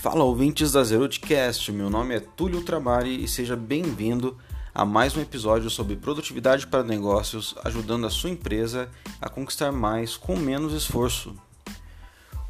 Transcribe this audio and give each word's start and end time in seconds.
Fala 0.00 0.24
ouvintes 0.24 0.72
da 0.72 0.82
Zerotcast, 0.82 1.70
meu 1.70 1.90
nome 1.90 2.16
é 2.16 2.20
Túlio 2.20 2.62
Trabari 2.62 3.22
e 3.22 3.28
seja 3.28 3.54
bem-vindo 3.54 4.34
a 4.74 4.82
mais 4.82 5.14
um 5.14 5.20
episódio 5.20 5.68
sobre 5.68 5.94
produtividade 5.94 6.66
para 6.66 6.82
negócios, 6.82 7.54
ajudando 7.64 8.06
a 8.06 8.10
sua 8.10 8.30
empresa 8.30 8.88
a 9.20 9.28
conquistar 9.28 9.70
mais 9.70 10.16
com 10.16 10.36
menos 10.36 10.72
esforço. 10.72 11.34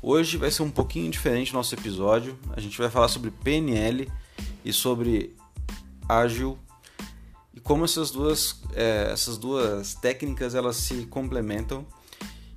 Hoje 0.00 0.36
vai 0.36 0.48
ser 0.52 0.62
um 0.62 0.70
pouquinho 0.70 1.10
diferente 1.10 1.52
nosso 1.52 1.74
episódio, 1.74 2.38
a 2.52 2.60
gente 2.60 2.78
vai 2.78 2.88
falar 2.88 3.08
sobre 3.08 3.32
PNL 3.32 4.08
e 4.64 4.72
sobre 4.72 5.34
ágil 6.08 6.56
e 7.52 7.58
como 7.58 7.84
essas 7.84 8.12
duas, 8.12 8.62
é, 8.74 9.10
essas 9.10 9.36
duas 9.36 9.96
técnicas 9.96 10.54
elas 10.54 10.76
se 10.76 11.04
complementam 11.06 11.84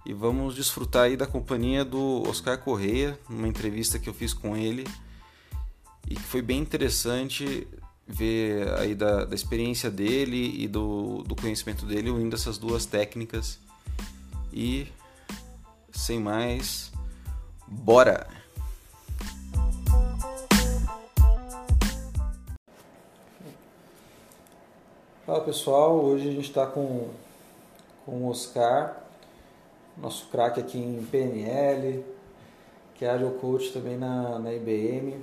e 0.06 0.14
vamos 0.14 0.56
desfrutar 0.56 1.04
aí 1.04 1.16
da 1.16 1.26
companhia 1.26 1.86
do 1.86 2.24
Oscar 2.28 2.58
Correia, 2.58 3.18
numa 3.30 3.48
entrevista 3.48 3.98
que 3.98 4.10
eu 4.10 4.14
fiz 4.14 4.34
com 4.34 4.58
ele. 4.58 4.86
E 6.10 6.16
que 6.16 6.22
foi 6.22 6.42
bem 6.42 6.60
interessante 6.60 7.66
ver 8.06 8.68
aí 8.80 8.94
da, 8.94 9.24
da 9.24 9.34
experiência 9.34 9.90
dele 9.90 10.62
e 10.62 10.68
do, 10.68 11.24
do 11.24 11.36
conhecimento 11.36 11.86
dele 11.86 12.10
unindo 12.10 12.36
essas 12.36 12.58
duas 12.58 12.86
técnicas. 12.86 13.58
E 14.52 14.88
sem 15.92 16.20
mais, 16.20 16.92
bora! 17.66 18.28
Fala 25.26 25.40
pessoal, 25.40 26.04
hoje 26.04 26.28
a 26.28 26.32
gente 26.32 26.50
está 26.50 26.66
com, 26.66 27.10
com 28.06 28.24
o 28.24 28.30
Oscar 28.30 29.03
nosso 29.98 30.28
craque 30.28 30.59
aqui 30.59 30.78
em 30.78 31.04
PNL, 31.04 32.04
que 32.95 33.06
é 33.06 33.09
Agile 33.09 33.34
Coach 33.40 33.72
também 33.72 33.98
na, 33.98 34.40
na 34.40 34.54
IBM. 34.54 35.20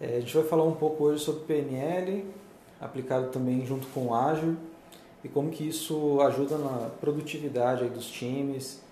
É, 0.00 0.16
a 0.16 0.20
gente 0.20 0.34
vai 0.34 0.44
falar 0.44 0.64
um 0.64 0.74
pouco 0.74 1.04
hoje 1.04 1.22
sobre 1.22 1.44
PNL, 1.44 2.24
aplicado 2.80 3.28
também 3.28 3.64
junto 3.64 3.86
com 3.88 4.08
o 4.08 4.14
Ágil, 4.14 4.56
e 5.22 5.28
como 5.28 5.50
que 5.50 5.66
isso 5.66 6.20
ajuda 6.20 6.58
na 6.58 6.90
produtividade 7.00 7.88
dos 7.88 8.06
times, 8.06 8.82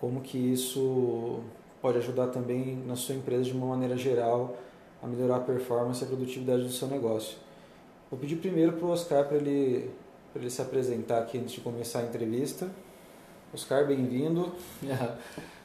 como 0.00 0.20
que 0.20 0.38
isso 0.38 1.40
pode 1.82 1.98
ajudar 1.98 2.28
também 2.28 2.76
na 2.86 2.96
sua 2.96 3.14
empresa 3.14 3.44
de 3.44 3.52
uma 3.52 3.66
maneira 3.66 3.96
geral 3.96 4.56
a 5.02 5.06
melhorar 5.06 5.36
a 5.36 5.40
performance 5.40 6.02
e 6.02 6.04
a 6.04 6.08
produtividade 6.08 6.62
do 6.62 6.70
seu 6.70 6.88
negócio. 6.88 7.36
Vou 8.10 8.18
pedir 8.18 8.36
primeiro 8.36 8.72
para 8.72 8.86
o 8.86 8.90
Oscar 8.90 9.24
para 9.26 9.36
ele, 9.36 9.90
ele 10.34 10.50
se 10.50 10.62
apresentar 10.62 11.18
aqui 11.18 11.38
antes 11.38 11.52
de 11.52 11.60
começar 11.60 12.00
a 12.00 12.02
entrevista. 12.02 12.68
Oscar, 13.52 13.86
bem-vindo. 13.86 14.52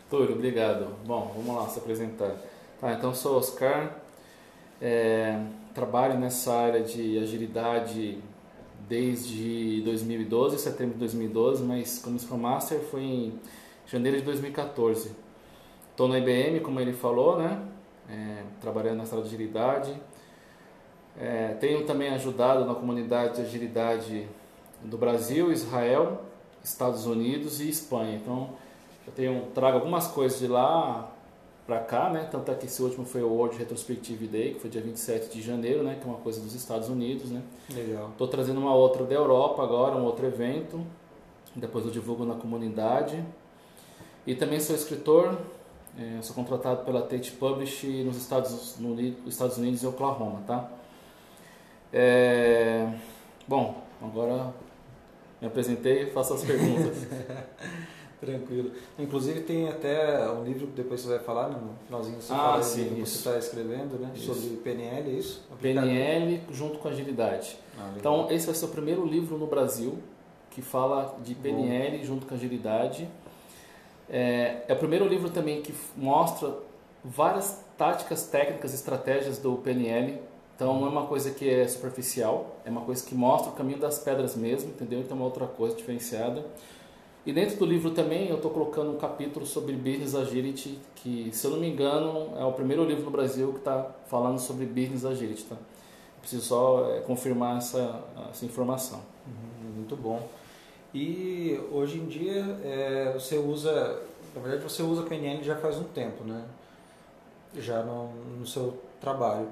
Túlio, 0.10 0.36
obrigado. 0.36 0.96
Bom, 1.06 1.34
vamos 1.36 1.54
lá 1.54 1.68
se 1.68 1.80
apresentar. 1.80 2.34
Tá, 2.80 2.94
então 2.94 3.14
sou 3.14 3.38
Oscar, 3.38 3.98
é, 4.82 5.38
trabalho 5.76 6.18
nessa 6.18 6.54
área 6.54 6.82
de 6.82 7.20
agilidade 7.20 8.20
desde 8.88 9.82
2012, 9.82 10.60
setembro 10.60 10.94
de 10.94 11.00
2012, 11.00 11.64
mas 11.64 12.00
como 12.00 12.18
Scrum 12.18 12.38
Master 12.38 12.80
foi 12.80 13.02
em 13.02 13.40
janeiro 13.86 14.18
de 14.18 14.24
2014. 14.24 15.12
Estou 15.92 16.08
na 16.08 16.18
IBM, 16.20 16.62
como 16.62 16.80
ele 16.80 16.94
falou, 16.94 17.38
né? 17.38 17.62
É, 18.10 18.44
trabalhando 18.62 19.00
nessa 19.00 19.18
área 19.18 19.28
de 19.28 19.36
agilidade. 19.36 19.94
É, 21.20 21.50
tenho 21.60 21.86
também 21.86 22.14
ajudado 22.14 22.64
na 22.64 22.76
comunidade 22.76 23.36
de 23.36 23.42
agilidade 23.42 24.26
do 24.82 24.98
Brasil, 24.98 25.52
Israel 25.52 26.32
Estados 26.64 27.06
Unidos 27.06 27.60
e 27.60 27.70
Espanha. 27.70 28.16
Então, 28.16 28.52
eu 29.06 29.14
tenho, 29.14 29.48
trago 29.54 29.78
algumas 29.78 30.08
coisas 30.08 30.40
de 30.40 30.48
lá 30.48 31.12
para 31.66 31.80
cá, 31.80 32.10
né? 32.10 32.28
Tanto 32.32 32.52
é 32.52 32.56
que 32.56 32.66
esse 32.66 32.82
último 32.82 33.06
foi 33.06 33.22
o 33.22 33.30
World 33.30 33.58
Retrospective 33.58 34.28
Day, 34.28 34.54
que 34.54 34.60
foi 34.60 34.70
dia 34.70 34.82
27 34.82 35.34
de 35.34 35.42
janeiro, 35.42 35.84
né? 35.84 35.98
Que 36.00 36.08
é 36.08 36.12
uma 36.12 36.20
coisa 36.20 36.42
dos 36.42 36.54
Estados 36.54 36.90
Unidos, 36.90 37.32
né? 37.32 37.42
Legal. 37.74 38.10
Estou 38.10 38.28
trazendo 38.28 38.60
uma 38.60 38.74
outra 38.74 39.04
da 39.06 39.16
Europa 39.16 39.64
agora, 39.64 39.96
um 39.96 40.04
outro 40.04 40.26
evento. 40.26 40.86
Depois 41.56 41.86
eu 41.86 41.92
divulgo 41.92 42.26
na 42.26 42.36
comunidade. 42.36 43.24
E 44.26 44.34
também 44.34 44.60
sou 44.60 44.76
escritor, 44.76 45.38
é, 45.98 46.22
sou 46.22 46.34
contratado 46.34 46.84
pela 46.86 47.02
Tate 47.02 47.32
Publish 47.32 47.86
nos 48.04 48.18
Estados, 48.18 48.78
no, 48.80 49.00
Estados 49.28 49.58
Unidos 49.58 49.84
e 49.84 49.88
Oklahoma, 49.88 50.42
tá? 50.48 50.70
É, 51.92 52.92
bom, 53.48 53.84
agora 54.02 54.54
me 55.44 55.48
apresentei, 55.48 56.06
faço 56.06 56.34
as 56.34 56.44
perguntas. 56.44 56.96
Tranquilo. 58.22 58.72
Inclusive 58.98 59.42
tem 59.42 59.68
até 59.68 60.30
um 60.32 60.46
livro 60.46 60.68
que 60.68 60.74
depois 60.74 61.02
você 61.02 61.10
vai 61.10 61.20
falar, 61.20 61.50
no 61.50 61.76
finalzinho 61.86 62.22
você 62.22 62.32
ah, 62.32 62.38
fala 62.38 62.64
sim, 62.64 62.96
que 62.96 63.02
você 63.02 63.18
está 63.18 63.38
escrevendo, 63.38 64.00
né? 64.00 64.12
Isso. 64.16 64.34
Sobre 64.34 64.56
PNL, 64.58 65.10
é 65.10 65.14
isso? 65.14 65.46
PNL 65.62 66.42
junto 66.50 66.80
com 66.80 66.88
agilidade. 66.88 67.58
Ah, 67.78 67.92
então 67.98 68.32
esse 68.32 68.46
vai 68.46 68.56
ser 68.56 68.64
o 68.64 68.70
primeiro 68.70 69.06
livro 69.06 69.38
no 69.38 69.46
Brasil 69.46 69.98
que 70.50 70.62
fala 70.62 71.18
de 71.22 71.36
PNL 71.36 71.98
Bom. 71.98 72.04
junto 72.06 72.26
com 72.26 72.34
agilidade. 72.34 73.10
É, 74.10 74.64
é 74.70 74.74
o 74.74 74.78
primeiro 74.78 75.06
livro 75.06 75.30
também 75.30 75.62
que 75.62 75.76
mostra 75.98 76.56
várias 77.04 77.62
táticas, 77.78 78.28
técnicas, 78.28 78.74
estratégias 78.74 79.38
do 79.38 79.58
PNL 79.58 80.22
então 80.64 80.80
não 80.80 80.88
é 80.88 80.90
uma 80.90 81.06
coisa 81.08 81.30
que 81.30 81.50
é 81.50 81.68
superficial, 81.68 82.56
é 82.64 82.70
uma 82.70 82.80
coisa 82.80 83.06
que 83.06 83.14
mostra 83.14 83.52
o 83.52 83.54
caminho 83.54 83.80
das 83.80 84.00
pedras 84.00 84.34
mesmo, 84.34 84.70
entendeu? 84.70 85.02
Então 85.02 85.18
é 85.18 85.20
uma 85.20 85.26
outra 85.26 85.46
coisa 85.46 85.76
diferenciada. 85.76 86.46
E 87.26 87.34
dentro 87.34 87.58
do 87.58 87.66
livro 87.66 87.92
também 87.92 88.30
eu 88.30 88.38
estou 88.38 88.50
colocando 88.50 88.92
um 88.92 88.98
capítulo 88.98 89.46
sobre 89.46 89.74
Business 89.74 90.16
Agility, 90.16 90.80
que 90.96 91.30
se 91.34 91.46
eu 91.46 91.52
não 91.52 91.60
me 91.60 91.70
engano 91.70 92.32
é 92.38 92.46
o 92.46 92.54
primeiro 92.54 92.86
livro 92.86 93.04
no 93.04 93.12
Brasil 93.12 93.52
que 93.52 93.60
está 93.60 93.92
falando 94.08 94.40
sobre 94.40 94.66
Business 94.66 95.04
Agility. 95.04 95.44
Tá? 95.44 95.58
Preciso 96.22 96.44
só 96.44 96.90
é, 96.92 97.02
confirmar 97.02 97.58
essa, 97.58 98.02
essa 98.32 98.46
informação. 98.46 99.02
Uhum, 99.28 99.70
muito 99.76 99.98
bom. 99.98 100.30
E 100.94 101.60
hoje 101.74 101.98
em 101.98 102.06
dia 102.06 102.58
é, 102.64 103.12
você 103.14 103.38
usa, 103.38 104.02
na 104.34 104.42
verdade 104.42 104.64
você 104.64 104.82
usa 104.82 105.04
PNL 105.04 105.44
já 105.44 105.58
faz 105.58 105.78
um 105.78 105.84
tempo, 105.84 106.24
né? 106.24 106.46
Já 107.54 107.84
no, 107.84 108.14
no 108.40 108.48
seu 108.48 108.80
trabalho. 109.02 109.50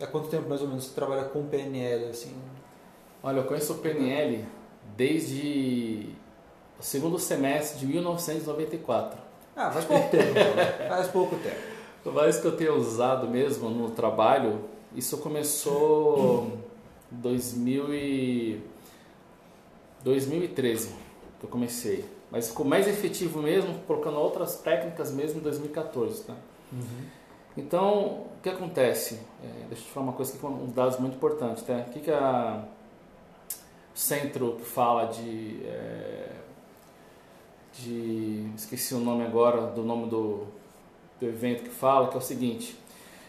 Há 0.00 0.06
quanto 0.06 0.28
tempo 0.28 0.48
mais 0.48 0.60
ou 0.60 0.68
menos 0.68 0.84
você 0.84 0.94
trabalha 0.94 1.24
com 1.24 1.46
PNL 1.46 2.06
assim? 2.06 2.34
Olha, 3.22 3.38
eu 3.38 3.44
conheço 3.44 3.72
o 3.72 3.78
PNL 3.78 4.44
desde 4.96 6.10
o 6.78 6.82
segundo 6.82 7.18
semestre 7.18 7.78
de 7.78 7.86
1994. 7.86 9.18
Ah, 9.56 9.70
faz 9.70 9.84
pouco 9.86 10.10
tempo. 10.10 10.30
Então. 10.30 10.88
faz 10.88 11.08
pouco 11.08 11.36
tempo. 11.36 12.12
Mais 12.12 12.38
que 12.38 12.46
eu 12.46 12.56
tenha 12.56 12.72
usado 12.72 13.26
mesmo 13.26 13.68
no 13.70 13.90
trabalho, 13.90 14.60
isso 14.94 15.18
começou 15.18 16.52
em 17.10 17.16
2000 17.16 17.94
e 17.94 18.62
2013 20.04 20.94
que 21.40 21.46
eu 21.46 21.50
comecei. 21.50 22.04
Mas 22.30 22.48
ficou 22.48 22.66
mais 22.66 22.86
efetivo 22.86 23.40
mesmo, 23.40 23.78
colocando 23.86 24.18
outras 24.18 24.56
técnicas 24.56 25.12
mesmo 25.12 25.40
em 25.40 25.42
2014, 25.42 26.24
tá? 26.24 26.34
Uhum. 26.72 27.06
Então, 27.56 28.26
o 28.38 28.42
que 28.42 28.50
acontece? 28.50 29.18
É, 29.42 29.46
deixa 29.68 29.82
eu 29.82 29.86
te 29.86 29.90
falar 29.92 30.06
uma 30.06 30.12
coisa 30.12 30.32
que 30.32 30.38
são 30.38 30.52
uns 30.52 30.72
dados 30.72 30.98
muito 30.98 31.16
importantes. 31.16 31.62
Tá? 31.62 31.84
O 31.88 31.90
que, 31.90 32.00
que 32.00 32.10
a 32.10 32.62
centro 33.94 34.58
fala 34.58 35.06
de, 35.06 35.64
é, 35.64 36.32
de. 37.72 38.50
Esqueci 38.54 38.94
o 38.94 38.98
nome 38.98 39.24
agora 39.24 39.68
do 39.68 39.82
nome 39.82 40.08
do, 40.10 40.46
do 41.18 41.26
evento 41.26 41.62
que 41.62 41.70
fala, 41.70 42.08
que 42.08 42.14
é 42.14 42.18
o 42.18 42.22
seguinte: 42.22 42.76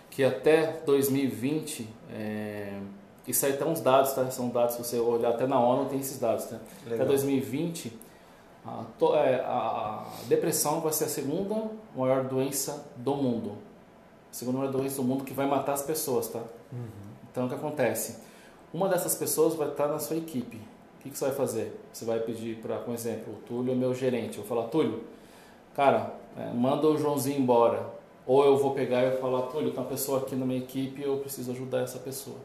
que 0.09 0.23
até 0.23 0.81
2020. 0.85 1.87
É, 2.11 2.79
isso 3.25 3.45
aí 3.45 3.53
tem 3.57 3.67
uns 3.67 3.81
dados, 3.81 4.13
tá? 4.13 4.29
São 4.31 4.47
dados, 4.47 4.75
se 4.75 4.83
você 4.83 4.99
olhar 4.99 5.31
até 5.31 5.45
na 5.45 5.59
ONU 5.59 5.89
tem 5.89 5.99
esses 5.99 6.17
dados, 6.17 6.45
tá? 6.45 6.59
Até 6.85 7.03
2020, 7.03 7.91
a, 8.65 8.85
é, 9.17 9.35
a, 9.41 9.49
a 9.49 10.05
depressão 10.29 10.79
vai 10.79 10.93
ser 10.93 11.05
a 11.05 11.09
segunda 11.09 11.69
maior 11.93 12.23
doença 12.23 12.89
do 12.95 13.15
mundo 13.15 13.66
segunda 14.31 14.59
maior 14.59 14.71
doença 14.71 14.97
do 14.97 15.03
mundo 15.03 15.23
que 15.23 15.33
vai 15.33 15.47
matar 15.47 15.73
as 15.73 15.81
pessoas, 15.81 16.27
tá? 16.27 16.39
Uhum. 16.71 16.87
Então 17.31 17.45
o 17.45 17.49
que 17.49 17.55
acontece? 17.55 18.19
Uma 18.73 18.89
dessas 18.89 19.15
pessoas 19.15 19.55
vai 19.55 19.69
estar 19.69 19.87
na 19.87 19.99
sua 19.99 20.17
equipe. 20.17 20.57
O 20.57 21.03
que, 21.03 21.09
que 21.09 21.17
você 21.17 21.25
vai 21.25 21.35
fazer? 21.35 21.79
Você 21.93 22.05
vai 22.05 22.19
pedir 22.19 22.57
para, 22.57 22.77
por 22.77 22.93
exemplo, 22.93 23.33
o 23.33 23.37
Túlio 23.47 23.71
é 23.71 23.75
meu 23.75 23.93
gerente. 23.93 24.37
Eu 24.37 24.43
vou 24.43 24.55
falar, 24.57 24.67
Túlio, 24.69 25.03
cara, 25.75 26.13
é, 26.37 26.51
manda 26.53 26.87
o 26.87 26.97
Joãozinho 26.97 27.39
embora. 27.39 27.85
Ou 28.25 28.43
eu 28.43 28.57
vou 28.57 28.73
pegar 28.73 29.03
e 29.03 29.17
falar, 29.17 29.43
Túlio, 29.43 29.71
tem 29.71 29.79
uma 29.79 29.89
pessoa 29.89 30.19
aqui 30.19 30.35
na 30.35 30.45
minha 30.45 30.59
equipe 30.59 31.01
e 31.01 31.05
eu 31.05 31.17
preciso 31.17 31.51
ajudar 31.51 31.81
essa 31.81 31.99
pessoa. 31.99 32.37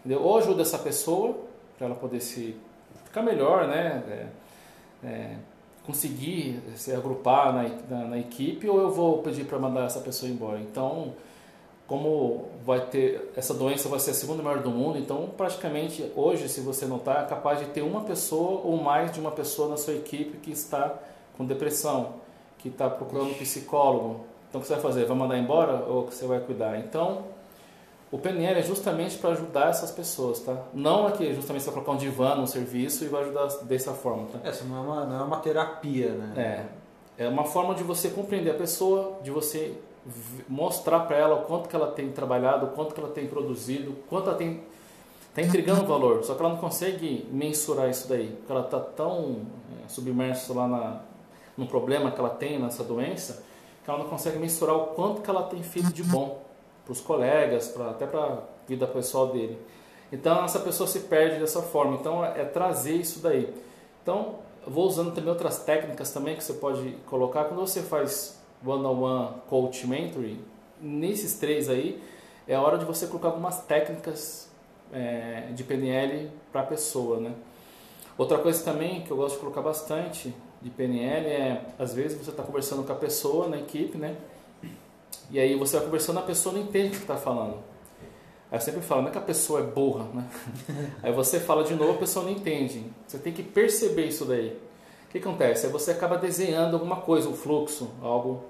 Entendeu? 0.00 0.20
Ou 0.20 0.38
ajuda 0.38 0.62
essa 0.62 0.78
pessoa 0.78 1.36
para 1.78 1.86
ela 1.86 1.94
poder 1.94 2.20
se 2.20 2.56
ficar 3.04 3.22
melhor, 3.22 3.68
né? 3.68 4.02
É, 5.04 5.06
é, 5.06 5.36
conseguir 5.86 6.62
se 6.76 6.92
agrupar 6.92 7.52
na, 7.52 7.68
na, 7.90 8.04
na, 8.08 8.18
equipe 8.18 8.68
ou 8.68 8.80
eu 8.80 8.90
vou 8.90 9.18
pedir 9.18 9.44
para 9.44 9.58
mandar 9.58 9.86
essa 9.86 10.00
pessoa 10.00 10.30
embora. 10.30 10.60
Então, 10.60 11.12
como 11.86 12.46
vai 12.64 12.86
ter 12.86 13.32
essa 13.36 13.52
doença 13.52 13.88
vai 13.88 13.98
ser 13.98 14.12
a 14.12 14.14
segunda 14.14 14.42
maior 14.42 14.62
do 14.62 14.70
mundo, 14.70 14.98
então 14.98 15.28
praticamente 15.36 16.10
hoje, 16.14 16.48
se 16.48 16.60
você 16.60 16.86
notar, 16.86 17.24
é 17.24 17.26
capaz 17.26 17.58
de 17.58 17.66
ter 17.66 17.82
uma 17.82 18.02
pessoa 18.02 18.62
ou 18.64 18.76
mais 18.80 19.12
de 19.12 19.20
uma 19.20 19.32
pessoa 19.32 19.68
na 19.68 19.76
sua 19.76 19.94
equipe 19.94 20.38
que 20.38 20.52
está 20.52 20.94
com 21.36 21.44
depressão, 21.44 22.14
que 22.58 22.68
está 22.68 22.88
procurando 22.88 23.30
um 23.30 23.34
psicólogo, 23.34 24.20
Então 24.48 24.60
o 24.60 24.62
que 24.62 24.68
você 24.68 24.74
vai 24.74 24.82
fazer? 24.82 25.04
Vai 25.04 25.16
mandar 25.16 25.38
embora 25.38 25.84
ou 25.86 26.04
você 26.04 26.26
vai 26.26 26.40
cuidar? 26.40 26.78
Então 26.78 27.24
o 28.12 28.18
PNL 28.18 28.60
é 28.60 28.62
justamente 28.62 29.16
para 29.16 29.30
ajudar 29.30 29.70
essas 29.70 29.90
pessoas, 29.90 30.40
tá? 30.40 30.54
Não 30.74 31.08
é 31.08 31.12
que 31.12 31.32
justamente 31.32 31.62
você 31.62 31.70
vai 31.70 31.82
colocar 31.82 31.92
um 31.92 31.96
divã 31.96 32.34
no 32.34 32.46
serviço 32.46 33.04
e 33.04 33.08
vai 33.08 33.22
ajudar 33.22 33.46
dessa 33.62 33.94
forma, 33.94 34.26
tá? 34.26 34.38
Essa 34.46 34.64
não 34.64 34.76
é 34.76 34.80
uma, 34.80 35.06
não 35.06 35.20
é 35.20 35.22
uma 35.24 35.38
terapia, 35.38 36.10
né? 36.10 36.68
É. 37.16 37.24
É 37.24 37.28
uma 37.28 37.44
forma 37.44 37.74
de 37.74 37.82
você 37.82 38.10
compreender 38.10 38.50
a 38.50 38.54
pessoa, 38.54 39.18
de 39.22 39.30
você 39.30 39.74
mostrar 40.46 41.00
para 41.00 41.16
ela 41.16 41.36
o 41.36 41.42
quanto 41.44 41.70
que 41.70 41.74
ela 41.74 41.90
tem 41.90 42.12
trabalhado, 42.12 42.66
o 42.66 42.68
quanto 42.70 42.94
que 42.94 43.00
ela 43.00 43.08
tem 43.08 43.26
produzido, 43.26 43.96
quanto 44.10 44.28
ela 44.28 44.36
tem 44.36 44.62
está 45.30 45.40
entregando 45.40 45.86
valor, 45.86 46.22
só 46.22 46.34
que 46.34 46.42
ela 46.42 46.50
não 46.50 46.58
consegue 46.58 47.26
mensurar 47.32 47.88
isso 47.88 48.06
daí, 48.06 48.28
porque 48.28 48.52
ela 48.52 48.60
está 48.60 48.78
tão 48.78 49.46
é, 49.82 49.88
submersa 49.88 50.52
lá 50.52 50.68
na, 50.68 51.00
no 51.56 51.66
problema 51.66 52.10
que 52.10 52.20
ela 52.20 52.28
tem 52.28 52.58
nessa 52.58 52.84
doença, 52.84 53.42
que 53.82 53.88
ela 53.88 54.00
não 54.00 54.10
consegue 54.10 54.38
mensurar 54.38 54.76
o 54.76 54.86
quanto 54.88 55.22
que 55.22 55.30
ela 55.30 55.44
tem 55.44 55.62
feito 55.62 55.90
de 55.90 56.02
bom 56.02 56.41
para 56.84 56.92
os 56.92 57.00
colegas, 57.00 57.68
pra, 57.68 57.90
até 57.90 58.06
para 58.06 58.20
a 58.20 58.38
vida 58.66 58.86
pessoal 58.86 59.28
dele. 59.28 59.58
Então 60.12 60.44
essa 60.44 60.60
pessoa 60.60 60.86
se 60.86 61.00
perde 61.00 61.38
dessa 61.40 61.62
forma. 61.62 61.96
Então 61.96 62.24
é 62.24 62.44
trazer 62.44 62.96
isso 62.96 63.20
daí. 63.20 63.52
Então 64.02 64.36
vou 64.66 64.86
usando 64.86 65.14
também 65.14 65.30
outras 65.30 65.58
técnicas 65.60 66.12
também 66.12 66.36
que 66.36 66.44
você 66.44 66.52
pode 66.54 66.92
colocar 67.06 67.44
quando 67.44 67.60
você 67.60 67.82
faz 67.82 68.40
one-on-one 68.64 69.34
coach 69.48 69.86
mentoring. 69.86 70.40
Nesses 70.80 71.34
três 71.38 71.68
aí 71.68 72.02
é 72.46 72.54
a 72.54 72.60
hora 72.60 72.76
de 72.76 72.84
você 72.84 73.06
colocar 73.06 73.28
algumas 73.28 73.62
técnicas 73.62 74.50
é, 74.92 75.48
de 75.52 75.64
PNL 75.64 76.30
para 76.50 76.60
a 76.60 76.64
pessoa, 76.64 77.18
né? 77.18 77.32
Outra 78.18 78.38
coisa 78.38 78.62
também 78.62 79.02
que 79.02 79.10
eu 79.10 79.16
gosto 79.16 79.36
de 79.36 79.40
colocar 79.40 79.62
bastante 79.62 80.34
de 80.60 80.70
PNL 80.70 81.26
é 81.26 81.64
às 81.78 81.94
vezes 81.94 82.18
você 82.18 82.30
está 82.30 82.42
conversando 82.42 82.84
com 82.84 82.92
a 82.92 82.96
pessoa 82.96 83.48
na 83.48 83.58
equipe, 83.58 83.96
né? 83.96 84.16
E 85.30 85.38
aí 85.38 85.54
você 85.56 85.76
vai 85.76 85.86
conversando, 85.86 86.18
a 86.18 86.22
pessoa 86.22 86.54
não 86.54 86.62
entende 86.62 86.88
o 86.88 86.90
que 86.92 86.96
está 86.98 87.16
falando. 87.16 87.54
Aí 88.50 88.58
eu 88.58 88.60
sempre 88.60 88.82
falo, 88.82 89.02
não 89.02 89.08
é 89.08 89.12
que 89.12 89.18
a 89.18 89.22
pessoa 89.22 89.60
é 89.60 89.62
burra, 89.62 90.04
né? 90.12 90.28
aí 91.02 91.12
você 91.12 91.40
fala 91.40 91.64
de 91.64 91.74
novo, 91.74 91.92
a 91.92 91.98
pessoa 91.98 92.24
não 92.24 92.32
entende. 92.32 92.84
Você 93.06 93.18
tem 93.18 93.32
que 93.32 93.42
perceber 93.42 94.06
isso 94.06 94.24
daí. 94.24 94.58
O 95.06 95.10
que 95.10 95.18
acontece? 95.18 95.66
Aí 95.66 95.72
você 95.72 95.90
acaba 95.90 96.18
desenhando 96.18 96.74
alguma 96.74 96.96
coisa, 96.96 97.28
um 97.28 97.34
fluxo, 97.34 97.90
algo 98.02 98.44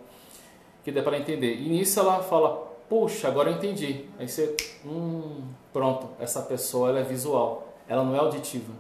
que 0.84 0.90
dê 0.90 1.02
para 1.02 1.18
entender. 1.18 1.54
E 1.54 1.68
nisso 1.68 2.00
ela 2.00 2.22
fala, 2.22 2.72
puxa, 2.88 3.28
agora 3.28 3.50
eu 3.50 3.54
entendi. 3.54 4.06
Aí 4.18 4.28
você, 4.28 4.56
hum, 4.84 5.42
pronto, 5.72 6.08
essa 6.18 6.42
pessoa 6.42 6.88
ela 6.88 7.00
é 7.00 7.04
visual, 7.04 7.72
ela 7.88 8.04
não 8.04 8.14
é 8.14 8.18
auditiva, 8.18 8.72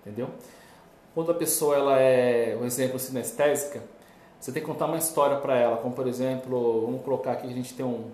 entendeu? 0.00 0.28
Quando 1.14 1.32
a 1.32 1.34
pessoa 1.34 1.74
ela 1.74 1.98
é, 1.98 2.56
um 2.60 2.64
exemplo, 2.64 2.98
sinestésica, 2.98 3.82
você 4.40 4.52
tem 4.52 4.62
que 4.62 4.68
contar 4.68 4.86
uma 4.86 4.98
história 4.98 5.36
para 5.38 5.56
ela, 5.56 5.76
como 5.78 5.94
por 5.94 6.06
exemplo, 6.06 6.82
vamos 6.86 7.02
colocar 7.02 7.32
aqui 7.32 7.46
que 7.46 7.52
a 7.52 7.56
gente 7.56 7.74
tem 7.74 7.84
um, 7.84 8.04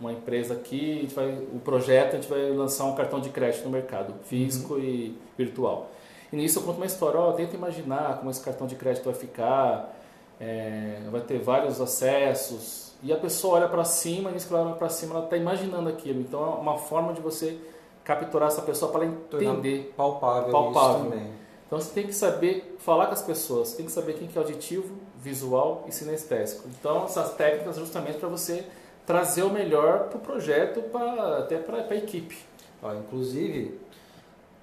uma 0.00 0.12
empresa 0.12 0.54
aqui, 0.54 0.98
a 0.98 1.02
gente 1.02 1.14
vai, 1.14 1.30
o 1.52 1.60
projeto 1.60 2.14
a 2.14 2.16
gente 2.16 2.28
vai 2.28 2.50
lançar 2.50 2.84
um 2.84 2.94
cartão 2.94 3.20
de 3.20 3.28
crédito 3.28 3.64
no 3.64 3.70
mercado, 3.70 4.14
físico 4.24 4.74
uhum. 4.74 4.80
e 4.80 5.18
virtual. 5.36 5.90
E 6.32 6.36
nisso 6.36 6.58
eu 6.58 6.62
conto 6.62 6.76
uma 6.76 6.86
história, 6.86 7.20
ó, 7.20 7.32
tenta 7.32 7.54
imaginar 7.54 8.18
como 8.18 8.30
esse 8.30 8.40
cartão 8.40 8.66
de 8.66 8.74
crédito 8.74 9.04
vai 9.04 9.14
ficar, 9.14 9.94
é, 10.40 11.00
vai 11.10 11.20
ter 11.20 11.38
vários 11.38 11.80
acessos, 11.80 12.84
e 13.02 13.12
a 13.12 13.16
pessoa 13.16 13.56
olha 13.56 13.68
para 13.68 13.84
cima, 13.84 14.30
e 14.30 14.34
que 14.34 14.52
ela 14.52 14.64
olha 14.64 14.74
para 14.76 14.88
cima, 14.88 15.16
ela 15.16 15.24
está 15.24 15.36
imaginando 15.36 15.90
aquilo. 15.90 16.20
Então 16.20 16.42
é 16.42 16.48
uma 16.56 16.78
forma 16.78 17.12
de 17.12 17.20
você 17.20 17.58
capturar 18.02 18.48
essa 18.48 18.62
pessoa 18.62 18.90
para 18.90 19.04
ela 19.04 19.12
entender. 19.12 19.92
Palpável, 19.94 20.50
palpável. 20.50 21.10
também. 21.10 21.43
Então 21.66 21.80
você 21.80 21.92
tem 21.92 22.06
que 22.06 22.12
saber 22.12 22.76
falar 22.78 23.06
com 23.06 23.12
as 23.12 23.22
pessoas, 23.22 23.72
tem 23.72 23.86
que 23.86 23.92
saber 23.92 24.14
quem 24.14 24.28
que 24.28 24.38
é 24.38 24.40
auditivo, 24.40 24.94
visual 25.18 25.84
e 25.88 25.92
sinestésico. 25.92 26.68
Então, 26.78 27.04
essas 27.04 27.34
técnicas 27.34 27.76
justamente 27.76 28.18
para 28.18 28.28
você 28.28 28.64
trazer 29.06 29.42
o 29.42 29.50
melhor 29.50 30.08
para 30.08 30.18
o 30.18 30.20
projeto, 30.20 30.82
pra, 30.82 31.38
até 31.38 31.56
para 31.56 31.78
a 31.78 31.96
equipe. 31.96 32.36
Ah, 32.82 32.94
inclusive, 32.94 33.78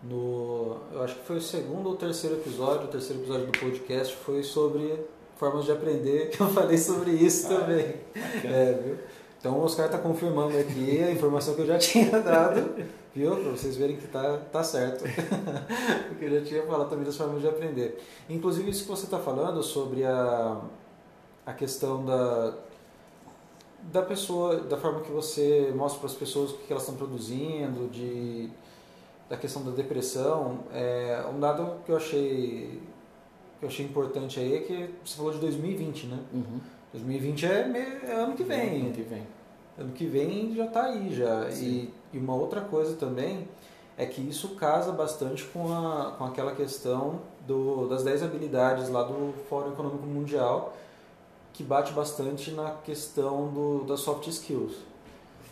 no, 0.03 0.77
eu 0.94 1.03
acho 1.03 1.15
que 1.15 1.25
foi 1.25 1.38
o 1.38 1.42
segundo 1.42 1.89
ou 1.89 1.95
terceiro 1.95 2.36
episódio, 2.36 2.86
o 2.86 2.88
terceiro 2.88 3.21
episódio 3.21 3.48
do 3.48 3.59
podcast 3.59 4.15
foi 4.18 4.44
sobre 4.44 5.00
formas 5.38 5.65
de 5.65 5.71
aprender, 5.71 6.30
que 6.36 6.39
eu 6.39 6.48
falei 6.50 6.77
sobre 6.77 7.12
isso 7.12 7.48
ah, 7.51 7.59
também. 7.59 7.95
É? 8.45 8.95
Então 9.39 9.57
o 9.57 9.63
Oscar 9.63 9.88
está 9.88 9.98
confirmando 9.98 10.56
aqui 10.57 11.03
a 11.03 11.12
informação 11.12 11.56
que 11.56 11.62
eu 11.62 11.65
já 11.65 11.77
tinha 11.80 12.19
dado, 12.19 12.75
viu? 13.13 13.36
Para 13.36 13.52
vocês 13.52 13.75
verem 13.75 13.98
que 13.98 14.08
tá, 14.08 14.38
tá 14.52 14.63
certo. 14.63 15.04
Porque 16.10 16.25
eu 16.25 16.40
já 16.40 16.46
tinha 16.46 16.63
falado 16.63 16.90
também 16.90 17.06
das 17.06 17.16
formas 17.16 17.42
de 17.42 17.48
aprender. 17.48 18.02
Inclusive 18.30 18.69
isso 18.69 18.84
que 18.84 18.90
você 18.90 19.06
está 19.06 19.19
falando 19.19 19.62
sobre 19.62 20.04
a, 20.06 20.62
a 21.46 21.54
questão 21.54 22.06
da, 22.06 22.54
da 23.92 24.02
pessoa, 24.02 24.58
da 24.58 24.78
forma 24.78 25.02
que 25.02 25.12
você 25.12 25.72
mostra 25.75 26.00
para 26.00 26.10
as 26.10 26.16
pessoas 26.16 26.52
o 26.52 26.58
que 26.58 26.72
elas 26.72 26.84
estão 26.84 26.96
produzindo, 26.96 27.90
de, 27.90 28.50
da 29.30 29.38
questão 29.38 29.63
da 29.63 29.72
depressão, 29.72 30.60
é 30.74 31.24
um 31.34 31.40
dado 31.40 31.84
que 31.86 31.92
eu 31.92 31.98
achei 31.98 32.81
que 33.62 33.66
eu 33.66 33.69
achei 33.69 33.86
importante 33.86 34.40
aí 34.40 34.56
é 34.56 34.60
que 34.62 34.90
você 35.06 35.16
falou 35.16 35.31
de 35.31 35.38
2020, 35.38 36.08
né? 36.08 36.19
Uhum. 36.34 36.60
2020 36.94 37.46
é, 37.46 38.00
é, 38.08 38.12
ano 38.13 38.34
que 38.36 38.44
vem. 38.44 38.81
Ano 38.81 38.92
que 38.92 39.04
vem. 39.04 39.22
Ano 39.81 39.94
que 39.94 40.06
vem 40.06 40.56
já 40.56 40.66
está 40.66 40.83
aí 40.83 41.13
já. 41.13 41.50
E, 41.50 41.92
e, 42.13 42.18
uma 42.19 42.36
outra 42.36 42.62
coisa 42.62 42.95
também 42.95 43.48
é 43.98 44.06
que 44.06 44.22
isso 44.22 44.50
casa 44.50 44.92
bastante 44.92 45.44
com, 45.45 45.74
a, 45.74 46.12
com 46.18 46.25
aquela 46.25 46.54
questão 46.54 47.22
do, 47.48 47.88
das 47.88 48.04
10 48.04 48.24
habilidades 48.24 48.89
lá 48.89 49.01
do 49.04 49.33
Fórum 49.50 49.72
Econômico 49.72 50.06
Mundial, 50.06 50.78
que 51.51 51.63
bate 51.63 51.94
bastante 51.94 52.51
na 52.51 52.72
questão 52.86 53.48
do, 53.50 53.83
das 53.86 54.01
soft 54.01 54.28
skills. 54.28 54.74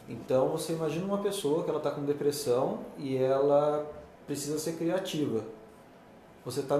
Então 0.07 0.49
você 0.49 0.73
imagina 0.73 1.05
uma 1.05 1.17
pessoa 1.17 1.63
que 1.63 1.69
ela 1.69 1.79
está 1.79 1.89
com 1.89 2.05
depressão 2.05 2.79
e 2.97 3.17
ela 3.17 3.85
precisa 4.27 4.59
ser 4.59 4.73
criativa. 4.73 5.43
Você 6.45 6.59
está 6.59 6.77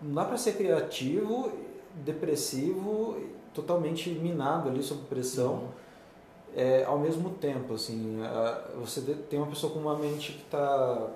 não 0.00 0.14
dá 0.14 0.24
para 0.24 0.36
ser 0.36 0.56
criativo, 0.56 1.50
depressivo, 1.94 3.16
totalmente 3.52 4.10
minado 4.10 4.68
ali 4.68 4.82
sob 4.82 5.02
pressão. 5.06 5.54
Uhum. 5.54 5.68
É, 6.58 6.82
ao 6.82 6.98
mesmo 6.98 7.30
tempo, 7.30 7.74
assim, 7.74 8.18
você 8.80 9.00
tem 9.30 9.38
uma 9.38 9.46
pessoa 9.46 9.72
com 9.72 9.78
uma 9.78 9.96
mente 9.96 10.32
que 10.32 10.42
está 10.42 11.06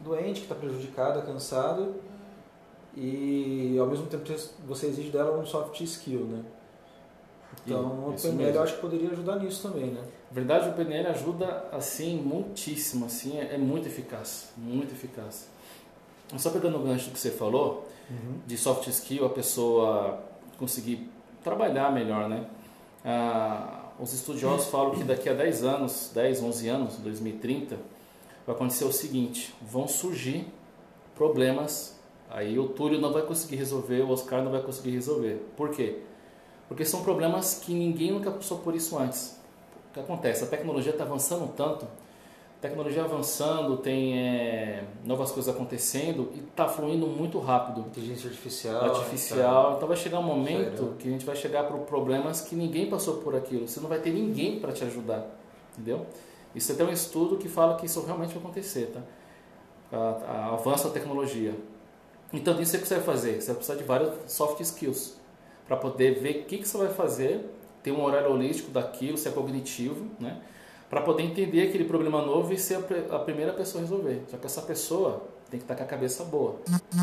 doente, 0.00 0.40
que 0.40 0.44
está 0.44 0.54
prejudicada, 0.54 1.22
cansada, 1.22 1.88
e 2.94 3.74
ao 3.80 3.86
mesmo 3.86 4.06
tempo 4.06 4.22
você 4.66 4.88
exige 4.88 5.08
dela 5.08 5.38
um 5.38 5.46
soft 5.46 5.80
skill, 5.80 6.26
né? 6.26 6.44
Então, 7.64 8.10
o 8.10 8.14
PNL 8.20 8.54
eu 8.54 8.62
acho 8.62 8.74
que 8.74 8.80
poderia 8.82 9.10
ajudar 9.12 9.36
nisso 9.36 9.66
também, 9.66 9.86
né? 9.86 10.02
Na 10.02 10.34
verdade, 10.34 10.68
o 10.68 10.72
PNL 10.74 11.08
ajuda, 11.08 11.64
assim, 11.72 12.18
muitíssimo, 12.18 13.06
assim, 13.06 13.38
é, 13.38 13.54
é 13.54 13.58
muito 13.58 13.88
eficaz, 13.88 14.52
muito 14.58 14.92
eficaz. 14.92 15.48
Só 16.36 16.50
pegando 16.50 16.78
o 16.78 16.82
gancho 16.82 17.10
que 17.10 17.18
você 17.18 17.30
falou, 17.30 17.88
uhum. 18.10 18.40
de 18.46 18.58
soft 18.58 18.88
skill, 18.88 19.24
a 19.24 19.30
pessoa 19.30 20.20
conseguir 20.58 21.10
trabalhar 21.42 21.90
melhor, 21.90 22.28
né? 22.28 22.46
Ah, 23.02 23.83
os 23.98 24.12
estudiosos 24.12 24.66
falam 24.66 24.94
que 24.94 25.04
daqui 25.04 25.28
a 25.28 25.34
10 25.34 25.64
anos, 25.64 26.10
10, 26.14 26.42
11 26.42 26.68
anos, 26.68 26.96
2030, 26.96 27.76
vai 28.46 28.54
acontecer 28.54 28.84
o 28.84 28.92
seguinte, 28.92 29.54
vão 29.62 29.86
surgir 29.86 30.46
problemas, 31.14 31.98
aí 32.28 32.58
o 32.58 32.68
Túlio 32.68 33.00
não 33.00 33.12
vai 33.12 33.22
conseguir 33.22 33.56
resolver, 33.56 34.02
o 34.02 34.10
Oscar 34.10 34.42
não 34.42 34.50
vai 34.50 34.62
conseguir 34.62 34.90
resolver. 34.90 35.46
Por 35.56 35.70
quê? 35.70 36.00
Porque 36.68 36.84
são 36.84 37.02
problemas 37.02 37.60
que 37.62 37.72
ninguém 37.72 38.10
nunca 38.10 38.30
passou 38.30 38.58
por 38.58 38.74
isso 38.74 38.98
antes. 38.98 39.38
O 39.90 39.94
que 39.94 40.00
acontece? 40.00 40.44
A 40.44 40.46
tecnologia 40.46 40.92
está 40.92 41.04
avançando 41.04 41.52
tanto 41.54 41.86
tecnologia 42.64 43.04
avançando, 43.04 43.76
tem 43.76 44.18
é, 44.18 44.84
novas 45.04 45.30
coisas 45.30 45.54
acontecendo 45.54 46.30
e 46.34 46.38
está 46.38 46.66
fluindo 46.66 47.06
muito 47.06 47.38
rápido. 47.38 47.82
Inteligência 47.82 48.28
artificial. 48.30 48.82
Artificial. 48.82 49.70
Tá. 49.70 49.76
Então 49.76 49.88
vai 49.88 49.96
chegar 49.98 50.18
um 50.18 50.22
momento 50.22 50.94
que 50.98 51.06
a 51.06 51.10
gente 51.10 51.26
vai 51.26 51.36
chegar 51.36 51.64
para 51.64 51.76
problemas 51.78 52.40
que 52.40 52.56
ninguém 52.56 52.88
passou 52.88 53.18
por 53.18 53.36
aquilo. 53.36 53.68
Você 53.68 53.80
não 53.80 53.88
vai 53.88 53.98
ter 53.98 54.10
ninguém 54.10 54.60
para 54.60 54.72
te 54.72 54.82
ajudar, 54.82 55.26
entendeu? 55.72 56.06
Isso 56.54 56.72
é 56.72 56.74
até 56.74 56.84
um 56.84 56.90
estudo 56.90 57.36
que 57.36 57.50
fala 57.50 57.76
que 57.76 57.84
isso 57.84 58.00
realmente 58.02 58.32
vai 58.32 58.42
acontecer, 58.42 58.90
tá? 58.94 59.00
A, 59.92 59.98
a 60.32 60.54
avanço 60.54 60.88
da 60.88 60.94
tecnologia. 60.94 61.54
Então 62.32 62.58
isso 62.62 62.76
é 62.76 62.78
o 62.78 62.82
que 62.82 62.88
você 62.88 62.94
vai 62.94 63.04
fazer. 63.04 63.42
Você 63.42 63.48
vai 63.48 63.56
precisar 63.56 63.76
de 63.76 63.84
vários 63.84 64.32
soft 64.32 64.58
skills 64.60 65.20
para 65.66 65.76
poder 65.76 66.18
ver 66.18 66.30
o 66.30 66.44
que, 66.44 66.56
que 66.58 66.66
você 66.66 66.78
vai 66.78 66.88
fazer, 66.88 67.44
ter 67.82 67.92
um 67.92 68.02
horário 68.02 68.32
holístico 68.32 68.70
daquilo, 68.70 69.18
se 69.18 69.28
é 69.28 69.32
cognitivo, 69.32 70.06
né? 70.18 70.40
Para 70.94 71.02
poder 71.02 71.24
entender 71.24 71.66
aquele 71.66 71.82
problema 71.82 72.24
novo 72.24 72.52
e 72.52 72.56
ser 72.56 72.78
a 73.10 73.18
primeira 73.18 73.52
pessoa 73.52 73.82
a 73.82 73.84
resolver. 73.84 74.22
Só 74.28 74.36
que 74.36 74.46
essa 74.46 74.62
pessoa 74.62 75.24
tem 75.50 75.58
que 75.58 75.64
estar 75.64 75.74
com 75.74 75.82
a 75.82 75.86
cabeça 75.86 76.22
boa. 76.22 76.60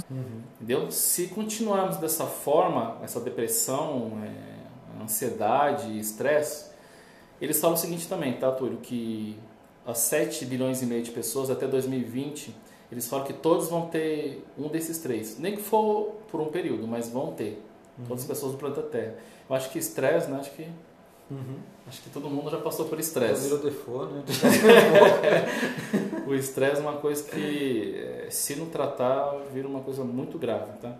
Uhum. 0.10 0.41
Entendeu? 0.62 0.89
Se 0.89 1.27
continuarmos 1.27 1.98
dessa 1.98 2.25
forma, 2.25 3.00
essa 3.03 3.19
depressão, 3.19 4.13
é, 4.24 5.03
ansiedade, 5.03 6.00
estresse, 6.00 6.71
eles 7.41 7.60
falam 7.60 7.75
o 7.75 7.77
seguinte 7.77 8.07
também, 8.07 8.31
tá, 8.38 8.50
Túlio? 8.53 8.77
Que 8.77 9.38
as 9.86 9.98
7 9.98 10.45
bilhões 10.45 10.81
e 10.81 10.86
meio 10.86 11.03
de 11.03 11.12
pessoas 11.12 11.50
até 11.50 11.67
2020, 11.67 12.55
eles 12.89 13.10
falam 13.10 13.25
que 13.25 13.33
todos 13.33 13.67
vão 13.67 13.88
ter 13.88 14.48
um 14.57 14.69
desses 14.69 15.00
três. 15.00 15.38
Nem 15.38 15.57
que 15.57 15.62
for 15.62 16.13
por 16.31 16.39
um 16.39 16.45
período, 16.45 16.88
mas 16.88 17.10
vão 17.10 17.33
ter. 17.33 17.62
Uhum. 18.00 18.05
Todas 18.05 18.21
as 18.21 18.27
pessoas 18.29 18.53
do 18.53 18.57
planeta 18.57 18.83
Terra. 18.83 19.15
Eu 19.50 19.53
acho 19.53 19.69
que 19.69 19.77
estresse, 19.77 20.31
né? 20.31 20.39
Acho 20.39 20.51
que 20.51 20.65
Uhum. 21.32 21.56
Acho 21.88 22.02
que 22.02 22.10
todo 22.10 22.30
mundo 22.30 22.52
já 22.52 22.58
passou 22.58 22.86
por 22.86 23.00
estresse. 23.00 23.44
Virou 23.44 23.60
default, 23.60 24.14
né? 24.14 24.24
o 26.28 26.36
estresse 26.36 26.78
é 26.78 26.82
uma 26.82 26.98
coisa 26.98 27.24
que, 27.24 27.96
eh, 27.96 28.28
se 28.30 28.56
não 28.58 28.66
tratar, 28.66 29.38
vira 29.54 29.68
uma 29.68 29.80
coisa 29.80 30.04
muito 30.04 30.38
grave, 30.38 30.74
tá? 30.82 30.94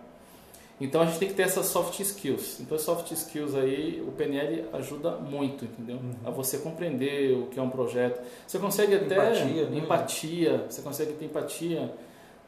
Então 0.82 1.02
a 1.02 1.06
gente 1.06 1.20
tem 1.20 1.28
que 1.28 1.36
ter 1.36 1.44
essas 1.44 1.68
soft 1.68 2.00
skills. 2.00 2.60
Então 2.60 2.76
as 2.76 2.82
soft 2.82 3.12
skills 3.12 3.54
aí, 3.54 4.04
o 4.08 4.12
PNL 4.14 4.66
ajuda 4.74 5.12
muito, 5.12 5.66
entendeu? 5.66 5.98
Uhum. 5.98 6.16
A 6.26 6.32
você 6.32 6.58
compreender 6.58 7.38
o 7.38 7.48
que 7.48 7.60
é 7.60 7.62
um 7.62 7.70
projeto. 7.70 8.20
Você 8.48 8.58
consegue 8.58 8.96
até 8.96 9.16
empatia, 9.16 9.70
né? 9.70 9.78
empatia 9.78 10.66
você 10.68 10.82
consegue 10.82 11.14
ter 11.14 11.26
empatia. 11.26 11.94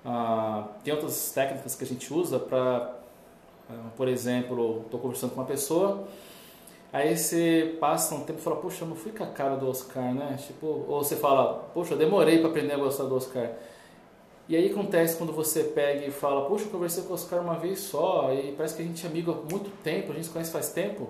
Ah, 0.04 0.68
tem 0.84 0.94
outras 0.94 1.32
técnicas 1.32 1.76
que 1.76 1.84
a 1.84 1.88
gente 1.88 2.12
usa 2.12 2.40
para, 2.40 2.96
ah, 3.70 3.90
por 3.96 4.08
exemplo, 4.08 4.82
estou 4.86 5.00
conversando 5.00 5.36
com 5.36 5.42
uma 5.42 5.48
pessoa, 5.48 6.08
aí 6.94 7.18
você 7.18 7.76
passa 7.80 8.14
um 8.14 8.24
tempo 8.24 8.40
e 8.40 8.42
fala, 8.42 8.58
poxa, 8.58 8.84
eu 8.84 8.88
não 8.88 8.96
fui 8.96 9.12
com 9.12 9.24
a 9.24 9.28
cara 9.28 9.56
do 9.56 9.68
Oscar, 9.68 10.14
né? 10.14 10.38
Tipo, 10.46 10.86
ou 10.88 11.04
você 11.04 11.16
fala, 11.16 11.70
poxa, 11.74 11.96
eu 11.96 11.98
demorei 11.98 12.38
para 12.38 12.50
aprender 12.50 12.74
a 12.74 12.78
gostar 12.78 13.06
do 13.06 13.16
Oscar. 13.16 13.50
E 14.48 14.56
aí 14.56 14.70
acontece 14.70 15.18
quando 15.18 15.34
você 15.34 15.64
pega 15.64 16.06
e 16.06 16.12
fala, 16.12 16.46
poxa, 16.46 16.66
eu 16.66 16.70
conversei 16.70 17.04
com 17.04 17.12
o 17.12 17.14
Oscar 17.14 17.42
uma 17.42 17.56
vez 17.56 17.80
só, 17.80 18.32
e 18.32 18.52
parece 18.52 18.76
que 18.76 18.84
a 18.84 18.86
gente 18.86 19.04
é 19.06 19.10
amigo 19.10 19.32
há 19.32 19.52
muito 19.52 19.72
tempo, 19.82 20.12
a 20.12 20.16
gente 20.16 20.26
se 20.26 20.32
conhece 20.32 20.52
faz 20.52 20.70
tempo. 20.70 21.10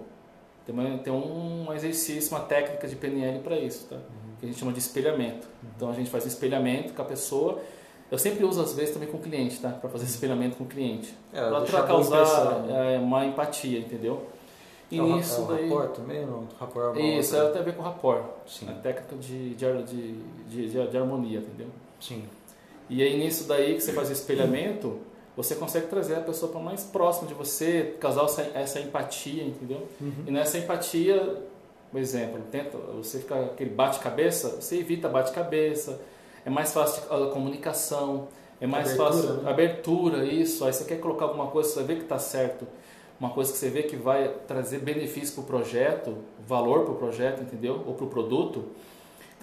Tem, 0.66 0.74
uma, 0.74 0.98
tem 1.00 1.12
um 1.12 1.74
exercício, 1.74 2.36
uma 2.36 2.46
técnica 2.46 2.88
de 2.88 2.96
PNL 2.96 3.40
para 3.40 3.60
isso, 3.60 3.88
tá? 3.90 3.96
Uhum. 3.98 4.02
Que 4.40 4.46
a 4.46 4.50
gente 4.50 4.60
chama 4.60 4.72
de 4.72 4.80
espelhamento. 4.80 5.48
Uhum. 5.62 5.70
Então 5.76 5.90
a 5.90 5.94
gente 5.94 6.10
faz 6.10 6.26
espelhamento 6.26 6.94
com 6.94 7.02
a 7.02 7.06
pessoa. 7.06 7.60
Eu 8.10 8.18
sempre 8.18 8.46
uso 8.46 8.62
às 8.62 8.74
vezes 8.74 8.94
também 8.94 9.10
com 9.10 9.18
o 9.18 9.20
cliente, 9.20 9.60
tá? 9.60 9.70
Para 9.70 9.90
fazer 9.90 10.06
espelhamento 10.06 10.56
com 10.56 10.64
o 10.64 10.68
cliente. 10.68 11.14
É, 11.34 11.42
para 11.66 11.84
causar 11.84 12.62
né? 12.62 12.96
é, 12.96 13.00
uma 13.00 13.26
empatia, 13.26 13.80
entendeu? 13.80 14.26
E 14.96 15.00
é 15.00 15.02
nisso 15.02 15.42
é 15.42 15.44
o 15.44 15.48
daí. 15.48 15.70
Rapport 15.70 15.92
também? 15.92 16.26
Não? 16.26 16.48
Rapport 16.60 16.98
é 16.98 17.02
isso, 17.20 17.36
é, 17.36 17.50
tem 17.50 17.62
a 17.62 17.64
ver 17.64 17.76
com 17.76 17.82
rapport. 17.82 18.24
Sim. 18.46 18.70
A 18.70 18.74
técnica 18.74 19.16
de, 19.16 19.56
de, 19.56 19.84
de, 19.84 20.70
de, 20.70 20.88
de 20.88 20.98
harmonia, 20.98 21.40
entendeu? 21.40 21.68
Sim. 22.00 22.24
E 22.90 23.02
aí 23.02 23.18
nisso 23.18 23.48
daí 23.48 23.76
que 23.76 23.82
você 23.82 23.94
faz 23.94 24.10
o 24.10 24.12
espelhamento, 24.12 25.00
você 25.36 25.56
consegue 25.56 25.88
trazer 25.88 26.16
a 26.16 26.22
pessoa 26.22 26.52
para 26.52 26.62
mais 26.62 26.84
próximo 26.84 27.28
de 27.28 27.34
você, 27.34 27.96
causar 28.00 28.26
essa, 28.26 28.42
essa 28.54 28.80
empatia, 28.80 29.44
entendeu? 29.44 29.88
Uhum. 30.00 30.14
E 30.28 30.32
nessa 30.32 30.58
empatia, 30.58 31.42
por 31.92 32.00
exemplo, 32.00 32.40
tenta, 32.52 32.78
você 32.78 33.20
fica 33.20 33.46
aquele 33.46 33.72
bate-cabeça, 33.72 34.62
você 34.62 34.78
evita 34.78 35.10
bate-cabeça, 35.10 36.00
é 36.46 36.50
mais 36.50 36.74
fácil 36.74 37.04
a 37.12 37.32
comunicação, 37.32 38.28
é 38.60 38.68
mais 38.68 39.00
abertura, 39.00 39.12
fácil 39.12 39.34
né? 39.42 39.50
abertura, 39.50 40.26
isso. 40.26 40.66
Aí 40.66 40.74
você 40.74 40.86
quer 40.86 41.00
colocar 41.00 41.26
alguma 41.26 41.48
coisa, 41.48 41.70
você 41.70 41.84
vê 41.84 41.96
que 41.96 42.04
está 42.04 42.20
certo, 42.20 42.68
uma 43.24 43.34
coisa 43.34 43.52
que 43.52 43.58
você 43.58 43.70
vê 43.70 43.84
que 43.84 43.96
vai 43.96 44.28
trazer 44.48 44.80
benefício 44.80 45.34
para 45.36 45.44
o 45.44 45.46
projeto, 45.46 46.18
valor 46.48 46.84
para 46.84 46.94
o 46.94 46.98
projeto, 46.98 47.42
entendeu? 47.42 47.84
Ou 47.86 47.94
para 47.94 48.06
o 48.06 48.10
produto 48.10 48.66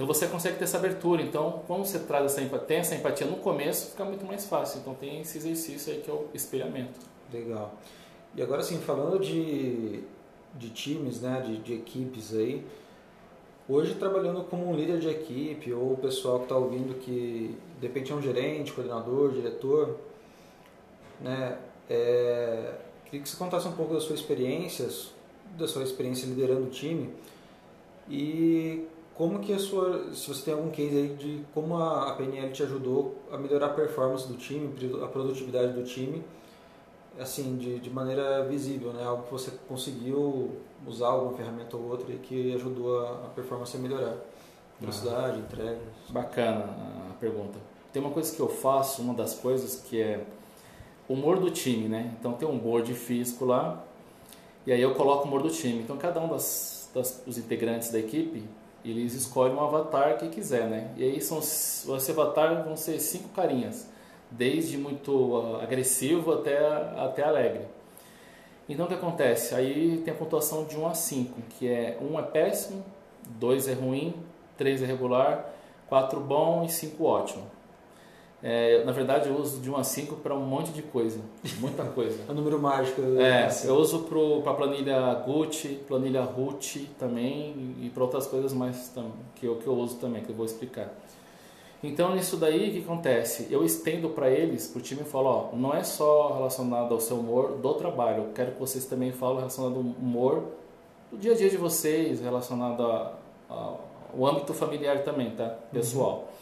então 0.00 0.06
você 0.06 0.26
consegue 0.26 0.56
ter 0.56 0.64
essa 0.64 0.78
abertura. 0.78 1.20
Então, 1.20 1.62
quando 1.66 1.84
você 1.84 1.98
traz 1.98 2.24
essa 2.24 2.40
empatia, 2.40 2.66
tem 2.66 2.78
essa 2.78 2.94
empatia 2.94 3.26
no 3.26 3.36
começo, 3.36 3.90
fica 3.90 4.02
muito 4.02 4.24
mais 4.24 4.46
fácil. 4.46 4.80
Então 4.80 4.94
tem 4.94 5.20
esse 5.20 5.36
exercício 5.36 5.92
aí 5.92 6.00
que 6.00 6.10
é 6.10 6.14
o 6.14 6.26
espelhamento. 6.32 6.98
Legal. 7.30 7.74
E 8.34 8.40
agora 8.40 8.62
sim, 8.62 8.78
falando 8.78 9.18
de, 9.18 10.02
de 10.54 10.70
times, 10.70 11.20
né, 11.20 11.42
de, 11.44 11.58
de 11.58 11.74
equipes 11.74 12.34
aí, 12.34 12.64
hoje 13.68 13.94
trabalhando 13.94 14.42
como 14.44 14.70
um 14.70 14.74
líder 14.74 15.00
de 15.00 15.10
equipe 15.10 15.70
ou 15.70 15.92
o 15.92 15.96
pessoal 15.98 16.38
que 16.38 16.44
está 16.44 16.56
ouvindo 16.56 16.98
que 16.98 17.54
de 17.78 17.86
repente 17.86 18.10
é 18.10 18.14
um 18.14 18.22
gerente, 18.22 18.72
coordenador, 18.72 19.32
diretor, 19.32 19.98
né, 21.20 21.58
é, 21.90 22.72
queria 23.10 23.22
que 23.22 23.28
você 23.28 23.36
contasse 23.36 23.66
um 23.66 23.72
pouco 23.72 23.92
das 23.92 24.04
suas 24.04 24.20
experiências, 24.20 25.10
da 25.58 25.66
sua 25.66 25.82
experiência 25.82 26.26
liderando 26.26 26.66
o 26.66 26.70
time 26.70 27.12
e 28.08 28.86
como 29.14 29.40
que 29.40 29.52
a 29.52 29.58
sua, 29.58 30.14
se 30.14 30.26
você 30.28 30.44
tem 30.44 30.54
algum 30.54 30.70
case 30.70 30.96
aí 30.96 31.08
de 31.14 31.44
como 31.52 31.76
a 31.76 32.14
PNL 32.14 32.50
te 32.52 32.62
ajudou 32.62 33.18
a 33.30 33.36
melhorar 33.36 33.66
a 33.66 33.70
performance 33.70 34.26
do 34.26 34.34
time, 34.38 34.72
a 35.02 35.06
produtividade 35.08 35.72
do 35.72 35.82
time, 35.84 36.24
assim, 37.18 37.58
de, 37.58 37.78
de 37.80 37.90
maneira 37.90 38.42
visível, 38.46 38.92
né? 38.94 39.04
Algo 39.04 39.24
que 39.24 39.32
você 39.32 39.52
conseguiu 39.68 40.52
usar 40.86 41.08
alguma 41.08 41.36
ferramenta 41.36 41.76
ou 41.76 41.90
outra 41.90 42.10
e 42.10 42.16
que 42.16 42.54
ajudou 42.54 43.04
a, 43.04 43.26
a 43.26 43.28
performance 43.28 43.76
a 43.76 43.80
melhorar. 43.80 44.16
Velocidade, 44.80 45.36
ah, 45.36 45.38
entrega. 45.38 45.80
Bacana 46.08 46.64
a 47.10 47.14
pergunta. 47.20 47.58
Tem 47.92 48.00
uma 48.00 48.12
coisa 48.12 48.34
que 48.34 48.40
eu 48.40 48.48
faço, 48.48 49.02
uma 49.02 49.12
das 49.12 49.34
coisas 49.34 49.82
que 49.82 50.00
é 50.00 50.24
humor 51.12 51.38
do 51.38 51.50
time, 51.50 51.88
né? 51.88 52.14
Então 52.18 52.32
tem 52.34 52.48
um 52.48 52.58
board 52.58 52.92
físico 52.94 53.44
lá, 53.44 53.84
e 54.66 54.72
aí 54.72 54.80
eu 54.80 54.94
coloco 54.94 55.24
o 55.24 55.26
humor 55.26 55.42
do 55.42 55.50
time. 55.50 55.80
Então 55.80 55.96
cada 55.96 56.20
um 56.20 56.28
das, 56.28 56.90
das, 56.94 57.22
dos 57.26 57.36
integrantes 57.38 57.90
da 57.90 57.98
equipe 57.98 58.44
eles 58.84 59.14
escolhem 59.14 59.54
um 59.54 59.60
avatar 59.60 60.16
que 60.18 60.28
quiser, 60.28 60.66
né? 60.66 60.90
E 60.96 61.04
aí 61.04 61.20
são 61.20 61.38
esse 61.38 62.10
avatar 62.10 62.64
vão 62.64 62.76
ser 62.76 62.98
cinco 62.98 63.28
carinhas, 63.30 63.88
desde 64.30 64.78
muito 64.78 65.12
uh, 65.12 65.60
agressivo 65.60 66.32
até 66.32 66.58
até 66.96 67.22
alegre. 67.22 67.66
Então 68.68 68.86
o 68.86 68.88
que 68.88 68.94
acontece? 68.94 69.54
Aí 69.54 70.00
tem 70.04 70.14
a 70.14 70.16
pontuação 70.16 70.64
de 70.64 70.76
1 70.76 70.86
a 70.86 70.94
5, 70.94 71.40
que 71.58 71.68
é 71.68 71.98
1 72.00 72.18
é 72.18 72.22
péssimo, 72.22 72.84
2 73.28 73.68
é 73.68 73.74
ruim, 73.74 74.14
3 74.56 74.82
é 74.82 74.86
regular, 74.86 75.52
4 75.88 76.20
bom 76.20 76.64
e 76.64 76.68
5 76.68 77.04
ótimo. 77.04 77.42
É, 78.42 78.82
na 78.84 78.92
verdade, 78.92 79.28
eu 79.28 79.36
uso 79.36 79.60
de 79.60 79.70
1 79.70 79.76
a 79.76 79.84
5 79.84 80.16
para 80.16 80.34
um 80.34 80.46
monte 80.46 80.72
de 80.72 80.80
coisa, 80.80 81.20
muita 81.58 81.84
coisa. 81.84 82.18
é 82.26 82.32
o 82.32 82.34
número 82.34 82.58
mágico. 82.58 83.02
É, 83.18 83.44
assim. 83.44 83.68
eu 83.68 83.74
uso 83.74 84.06
para 84.42 84.54
planilha 84.54 85.14
Gucci, 85.26 85.80
planilha 85.86 86.22
Ruth 86.22 86.86
também 86.98 87.76
e 87.80 87.90
para 87.90 88.02
outras 88.02 88.26
coisas 88.26 88.52
mais 88.52 88.92
que 89.34 89.46
eu, 89.46 89.56
que 89.56 89.66
eu 89.66 89.74
uso 89.74 89.96
também, 89.96 90.22
que 90.22 90.30
eu 90.30 90.34
vou 90.34 90.46
explicar. 90.46 90.90
Então, 91.82 92.14
nisso 92.14 92.36
daí, 92.36 92.68
o 92.68 92.72
que 92.72 92.78
acontece? 92.80 93.46
Eu 93.50 93.64
estendo 93.64 94.10
para 94.10 94.30
eles, 94.30 94.66
para 94.66 94.80
o 94.80 94.82
time, 94.82 95.00
e 95.00 95.04
falo, 95.04 95.50
ó, 95.52 95.56
não 95.56 95.74
é 95.74 95.82
só 95.82 96.34
relacionado 96.34 96.92
ao 96.92 97.00
seu 97.00 97.18
humor 97.18 97.52
do 97.52 97.74
trabalho, 97.74 98.24
eu 98.24 98.32
quero 98.34 98.52
que 98.52 98.60
vocês 98.60 98.84
também 98.84 99.12
falem 99.12 99.38
relacionado 99.38 99.76
ao 99.76 99.80
humor 99.80 100.44
do 101.10 101.16
dia 101.16 101.32
a 101.32 101.34
dia 101.34 101.48
de 101.48 101.56
vocês, 101.56 102.20
relacionado 102.20 102.82
ao 103.48 103.80
âmbito 104.26 104.52
familiar 104.52 105.02
também, 105.04 105.30
tá? 105.30 105.56
Pessoal. 105.72 106.18
Uhum. 106.18 106.39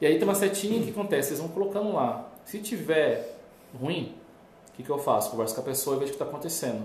E 0.00 0.06
aí 0.06 0.14
tem 0.14 0.24
uma 0.24 0.34
setinha 0.34 0.82
que 0.82 0.90
acontece, 0.90 1.28
vocês 1.28 1.40
vão 1.40 1.48
colocando 1.48 1.92
lá. 1.92 2.28
Se 2.44 2.58
tiver 2.58 3.36
ruim, 3.80 4.14
o 4.68 4.72
que, 4.76 4.82
que 4.82 4.90
eu 4.90 4.98
faço? 4.98 5.30
Converso 5.30 5.54
com 5.54 5.60
a 5.60 5.64
pessoa 5.64 5.96
e 5.96 5.98
vejo 6.00 6.12
o 6.12 6.16
que 6.16 6.22
está 6.22 6.24
acontecendo. 6.24 6.84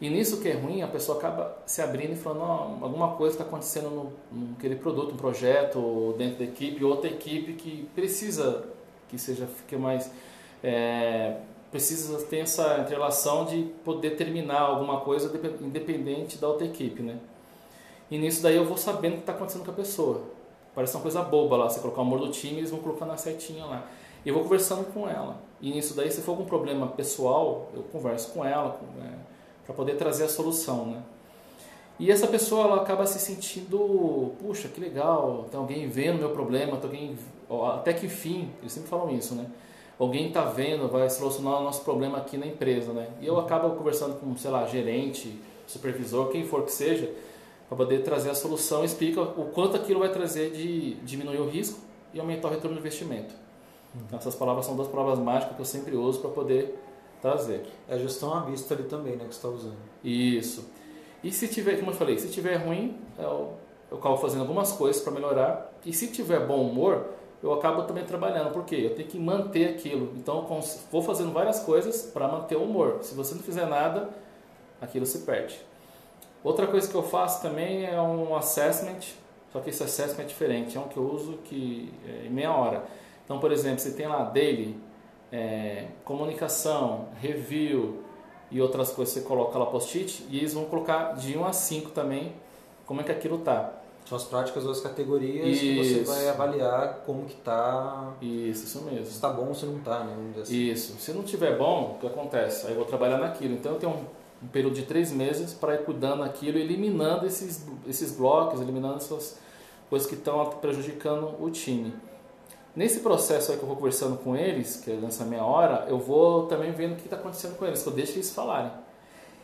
E 0.00 0.08
nisso 0.08 0.40
que 0.40 0.48
é 0.48 0.52
ruim, 0.52 0.82
a 0.82 0.86
pessoa 0.86 1.18
acaba 1.18 1.56
se 1.66 1.82
abrindo 1.82 2.12
e 2.12 2.16
falando, 2.16 2.42
oh, 2.42 2.84
alguma 2.84 3.16
coisa 3.16 3.34
está 3.34 3.44
acontecendo 3.44 3.90
no, 4.30 4.50
naquele 4.50 4.76
produto, 4.76 5.14
um 5.14 5.16
projeto, 5.16 6.14
dentro 6.16 6.38
da 6.38 6.44
equipe, 6.44 6.84
outra 6.84 7.10
equipe 7.10 7.54
que 7.54 7.88
precisa 7.94 8.64
que 9.08 9.18
seja 9.18 9.46
fique 9.46 9.74
mais 9.74 10.10
é, 10.62 11.38
precisa 11.70 12.18
ter 12.26 12.38
essa 12.38 12.84
relação 12.88 13.44
de 13.44 13.62
poder 13.84 14.10
terminar 14.16 14.60
alguma 14.60 15.00
coisa 15.00 15.32
independente 15.60 16.38
da 16.38 16.48
outra 16.48 16.66
equipe, 16.66 17.02
né? 17.02 17.18
E 18.10 18.16
nisso 18.16 18.42
daí 18.42 18.56
eu 18.56 18.64
vou 18.64 18.76
sabendo 18.76 19.14
o 19.14 19.16
que 19.16 19.22
está 19.22 19.32
acontecendo 19.32 19.64
com 19.64 19.70
a 19.70 19.74
pessoa. 19.74 20.22
Parece 20.78 20.94
uma 20.94 21.02
coisa 21.02 21.22
boba 21.22 21.56
lá, 21.56 21.68
você 21.68 21.80
colocar 21.80 21.98
o 21.98 22.04
amor 22.04 22.20
do 22.20 22.30
time, 22.30 22.58
eles 22.58 22.70
vão 22.70 22.78
colocando 22.78 23.10
a 23.10 23.16
setinha 23.16 23.64
lá. 23.64 23.84
Eu 24.24 24.32
vou 24.32 24.44
conversando 24.44 24.84
com 24.92 25.08
ela. 25.08 25.36
E 25.60 25.72
nisso 25.72 25.92
daí, 25.96 26.08
se 26.08 26.20
for 26.20 26.30
algum 26.30 26.44
problema 26.44 26.86
pessoal, 26.86 27.68
eu 27.74 27.82
converso 27.82 28.30
com 28.30 28.44
ela 28.44 28.78
é, 29.04 29.10
para 29.66 29.74
poder 29.74 29.96
trazer 29.96 30.22
a 30.22 30.28
solução, 30.28 30.86
né? 30.86 31.02
E 31.98 32.12
essa 32.12 32.28
pessoa 32.28 32.62
ela 32.62 32.82
acaba 32.82 33.04
se 33.06 33.18
sentindo, 33.18 34.30
puxa, 34.40 34.68
que 34.68 34.80
legal, 34.80 35.46
tem 35.50 35.58
alguém 35.58 35.88
vendo 35.88 36.20
meu 36.20 36.30
problema, 36.30 36.76
tem 36.76 36.88
alguém, 36.88 37.18
até 37.72 37.92
que 37.92 38.06
enfim, 38.06 38.48
eles 38.60 38.70
sempre 38.70 38.88
falam 38.88 39.10
isso, 39.10 39.34
né? 39.34 39.46
Alguém 39.98 40.28
está 40.28 40.44
vendo, 40.44 40.86
vai 40.86 41.10
solucionar 41.10 41.60
o 41.60 41.64
nosso 41.64 41.82
problema 41.82 42.18
aqui 42.18 42.36
na 42.36 42.46
empresa, 42.46 42.92
né? 42.92 43.08
E 43.20 43.26
eu 43.26 43.36
acabo 43.40 43.70
conversando 43.70 44.20
com, 44.20 44.36
sei 44.36 44.52
lá, 44.52 44.64
gerente, 44.64 45.40
supervisor, 45.66 46.28
quem 46.28 46.44
for 46.44 46.62
que 46.62 46.70
seja, 46.70 47.12
para 47.68 47.76
poder 47.76 48.02
trazer 48.02 48.30
a 48.30 48.34
solução, 48.34 48.84
explica 48.84 49.20
o 49.20 49.50
quanto 49.52 49.76
aquilo 49.76 50.00
vai 50.00 50.10
trazer 50.10 50.50
de 50.50 50.94
diminuir 51.04 51.38
o 51.38 51.48
risco 51.48 51.80
e 52.14 52.18
aumentar 52.18 52.48
o 52.48 52.50
retorno 52.50 52.76
do 52.76 52.80
investimento. 52.80 53.34
Então, 53.94 54.18
essas 54.18 54.34
palavras 54.34 54.64
são 54.64 54.74
duas 54.74 54.88
palavras 54.88 55.18
mágicas 55.18 55.54
que 55.54 55.60
eu 55.60 55.66
sempre 55.66 55.96
uso 55.96 56.20
para 56.20 56.30
poder 56.30 56.78
trazer. 57.20 57.66
É 57.88 57.94
a 57.94 57.98
gestão 57.98 58.32
à 58.32 58.40
vista 58.40 58.74
ali 58.74 58.84
também, 58.84 59.16
né, 59.16 59.24
que 59.28 59.34
você 59.34 59.38
está 59.38 59.48
usando. 59.48 59.76
Isso. 60.02 60.70
E 61.22 61.30
se 61.30 61.48
tiver, 61.48 61.76
como 61.78 61.90
eu 61.90 61.94
falei, 61.94 62.18
se 62.18 62.28
tiver 62.28 62.56
ruim, 62.56 62.96
eu, 63.18 63.54
eu 63.90 63.98
acabo 63.98 64.16
fazendo 64.16 64.42
algumas 64.42 64.72
coisas 64.72 65.02
para 65.02 65.12
melhorar. 65.12 65.72
E 65.84 65.92
se 65.92 66.08
tiver 66.08 66.46
bom 66.46 66.62
humor, 66.62 67.06
eu 67.42 67.52
acabo 67.52 67.82
também 67.82 68.04
trabalhando. 68.04 68.52
Por 68.52 68.64
quê? 68.64 68.76
Eu 68.76 68.94
tenho 68.94 69.08
que 69.08 69.18
manter 69.18 69.70
aquilo. 69.70 70.12
Então, 70.16 70.46
eu 70.48 70.60
vou 70.90 71.02
fazendo 71.02 71.32
várias 71.32 71.60
coisas 71.60 72.02
para 72.02 72.28
manter 72.28 72.56
o 72.56 72.62
humor. 72.62 72.98
Se 73.02 73.14
você 73.14 73.34
não 73.34 73.42
fizer 73.42 73.66
nada, 73.66 74.08
aquilo 74.80 75.04
se 75.04 75.18
perde. 75.20 75.60
Outra 76.42 76.66
coisa 76.66 76.88
que 76.88 76.94
eu 76.94 77.02
faço 77.02 77.42
também 77.42 77.84
é 77.84 78.00
um 78.00 78.36
assessment, 78.36 79.00
só 79.52 79.60
que 79.60 79.70
esse 79.70 79.82
assessment 79.82 80.22
é 80.22 80.26
diferente, 80.26 80.76
é 80.76 80.80
um 80.80 80.88
que 80.88 80.96
eu 80.96 81.02
uso 81.02 81.38
que 81.44 81.92
é 82.06 82.26
em 82.26 82.30
meia 82.30 82.52
hora. 82.52 82.84
Então, 83.24 83.38
por 83.38 83.52
exemplo, 83.52 83.80
você 83.80 83.90
tem 83.90 84.06
lá 84.06 84.24
daily, 84.24 84.78
é, 85.32 85.86
comunicação, 86.04 87.08
review 87.20 88.02
e 88.50 88.60
outras 88.60 88.90
coisas, 88.90 89.14
você 89.14 89.20
coloca 89.20 89.58
lá 89.58 89.66
post-it 89.66 90.26
e 90.30 90.38
eles 90.38 90.54
vão 90.54 90.64
colocar 90.64 91.14
de 91.14 91.36
1 91.36 91.44
a 91.44 91.52
5 91.52 91.90
também 91.90 92.32
como 92.86 93.00
é 93.00 93.04
que 93.04 93.12
aquilo 93.12 93.38
tá. 93.38 93.74
São 94.06 94.16
as 94.16 94.24
práticas 94.24 94.64
ou 94.64 94.70
as 94.70 94.80
categorias 94.80 95.46
isso. 95.46 95.60
que 95.60 95.84
você 95.84 96.04
vai 96.04 96.28
avaliar 96.30 97.02
como 97.04 97.26
que 97.26 97.34
tá. 97.36 98.14
Isso, 98.22 98.64
isso 98.64 98.82
mesmo. 98.82 99.04
Se 99.04 99.20
tá 99.20 99.28
bom 99.28 99.48
ou 99.48 99.54
se 99.54 99.66
não 99.66 99.80
tá, 99.80 100.02
né? 100.02 100.16
Assim. 100.40 100.56
Isso. 100.56 100.96
Se 100.98 101.12
não 101.12 101.22
tiver 101.22 101.58
bom, 101.58 101.96
o 101.96 102.00
que 102.00 102.06
acontece? 102.06 102.66
Aí 102.66 102.72
eu 102.72 102.76
vou 102.76 102.86
trabalhar 102.86 103.18
naquilo. 103.18 103.52
Então 103.52 103.72
eu 103.72 103.78
tenho 103.78 103.92
um, 103.92 104.06
um 104.42 104.46
período 104.46 104.74
de 104.74 104.82
três 104.82 105.10
meses 105.10 105.52
para 105.52 105.74
ir 105.74 105.84
cuidando 105.84 106.22
daquilo, 106.22 106.58
eliminando 106.58 107.26
esses, 107.26 107.66
esses 107.86 108.12
blocos, 108.12 108.60
eliminando 108.60 108.96
essas 108.96 109.38
coisas 109.90 110.08
que 110.08 110.14
estão 110.14 110.44
prejudicando 110.60 111.34
o 111.40 111.50
time. 111.50 111.92
Nesse 112.76 113.00
processo 113.00 113.50
aí 113.50 113.58
que 113.58 113.64
eu 113.64 113.66
vou 113.66 113.76
conversando 113.76 114.16
com 114.18 114.36
eles, 114.36 114.76
que 114.76 114.92
é 114.92 114.94
nessa 114.94 115.24
meia 115.24 115.44
hora, 115.44 115.86
eu 115.88 115.98
vou 115.98 116.46
também 116.46 116.70
vendo 116.70 116.92
o 116.92 116.96
que 116.96 117.04
está 117.04 117.16
acontecendo 117.16 117.56
com 117.56 117.66
eles, 117.66 117.82
que 117.82 117.88
eu 117.88 117.92
deixo 117.92 118.12
eles 118.12 118.30
falarem. 118.30 118.70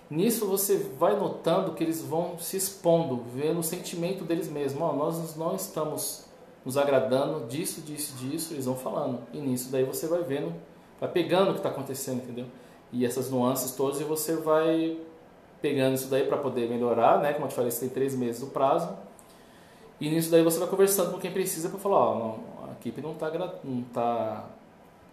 Nisso 0.09 0.47
você 0.47 0.77
vai 0.77 1.19
notando 1.19 1.73
que 1.73 1.83
eles 1.83 2.03
vão 2.03 2.39
se 2.39 2.57
expondo, 2.57 3.25
vendo 3.35 3.59
o 3.59 3.63
sentimento 3.63 4.23
deles 4.23 4.49
mesmos. 4.49 4.81
Oh, 4.81 4.93
nós 4.93 5.37
não 5.37 5.57
estamos 5.57 6.27
nos 6.65 6.77
agradando 6.77 7.47
disso, 7.47 7.81
disso, 7.81 8.15
disso, 8.17 8.55
eles 8.55 8.67
vão 8.67 8.77
falando. 8.77 9.21
E 9.33 9.39
nisso 9.39 9.73
daí 9.73 9.83
você 9.83 10.07
vai 10.07 10.23
vendo, 10.23 10.53
vai 11.01 11.11
pegando 11.11 11.51
o 11.51 11.53
que 11.55 11.59
está 11.59 11.71
acontecendo, 11.71 12.23
entendeu? 12.23 12.47
E 12.95 13.05
essas 13.05 13.29
nuances 13.29 13.73
todas 13.73 14.01
e 14.01 14.05
você 14.05 14.37
vai 14.37 14.97
pegando 15.61 15.95
isso 15.95 16.09
daí 16.09 16.25
para 16.25 16.37
poder 16.37 16.69
melhorar, 16.69 17.19
né? 17.19 17.33
Como 17.33 17.47
eu 17.47 17.49
te 17.49 17.55
falei, 17.55 17.71
você 17.71 17.81
tem 17.81 17.89
três 17.89 18.15
meses 18.15 18.43
o 18.43 18.47
prazo. 18.47 18.89
E 20.01 20.09
nisso 20.09 20.31
daí 20.31 20.43
você 20.43 20.61
vai 20.61 20.69
conversando 20.69 21.11
com 21.11 21.19
quem 21.19 21.33
precisa 21.33 21.69
para 21.69 21.79
falar, 21.79 21.99
ó, 21.99 22.37
a 22.69 22.73
equipe 22.73 23.01
não 23.01 23.13
está 23.13 23.31
não 23.65 23.83
tá, 23.93 24.45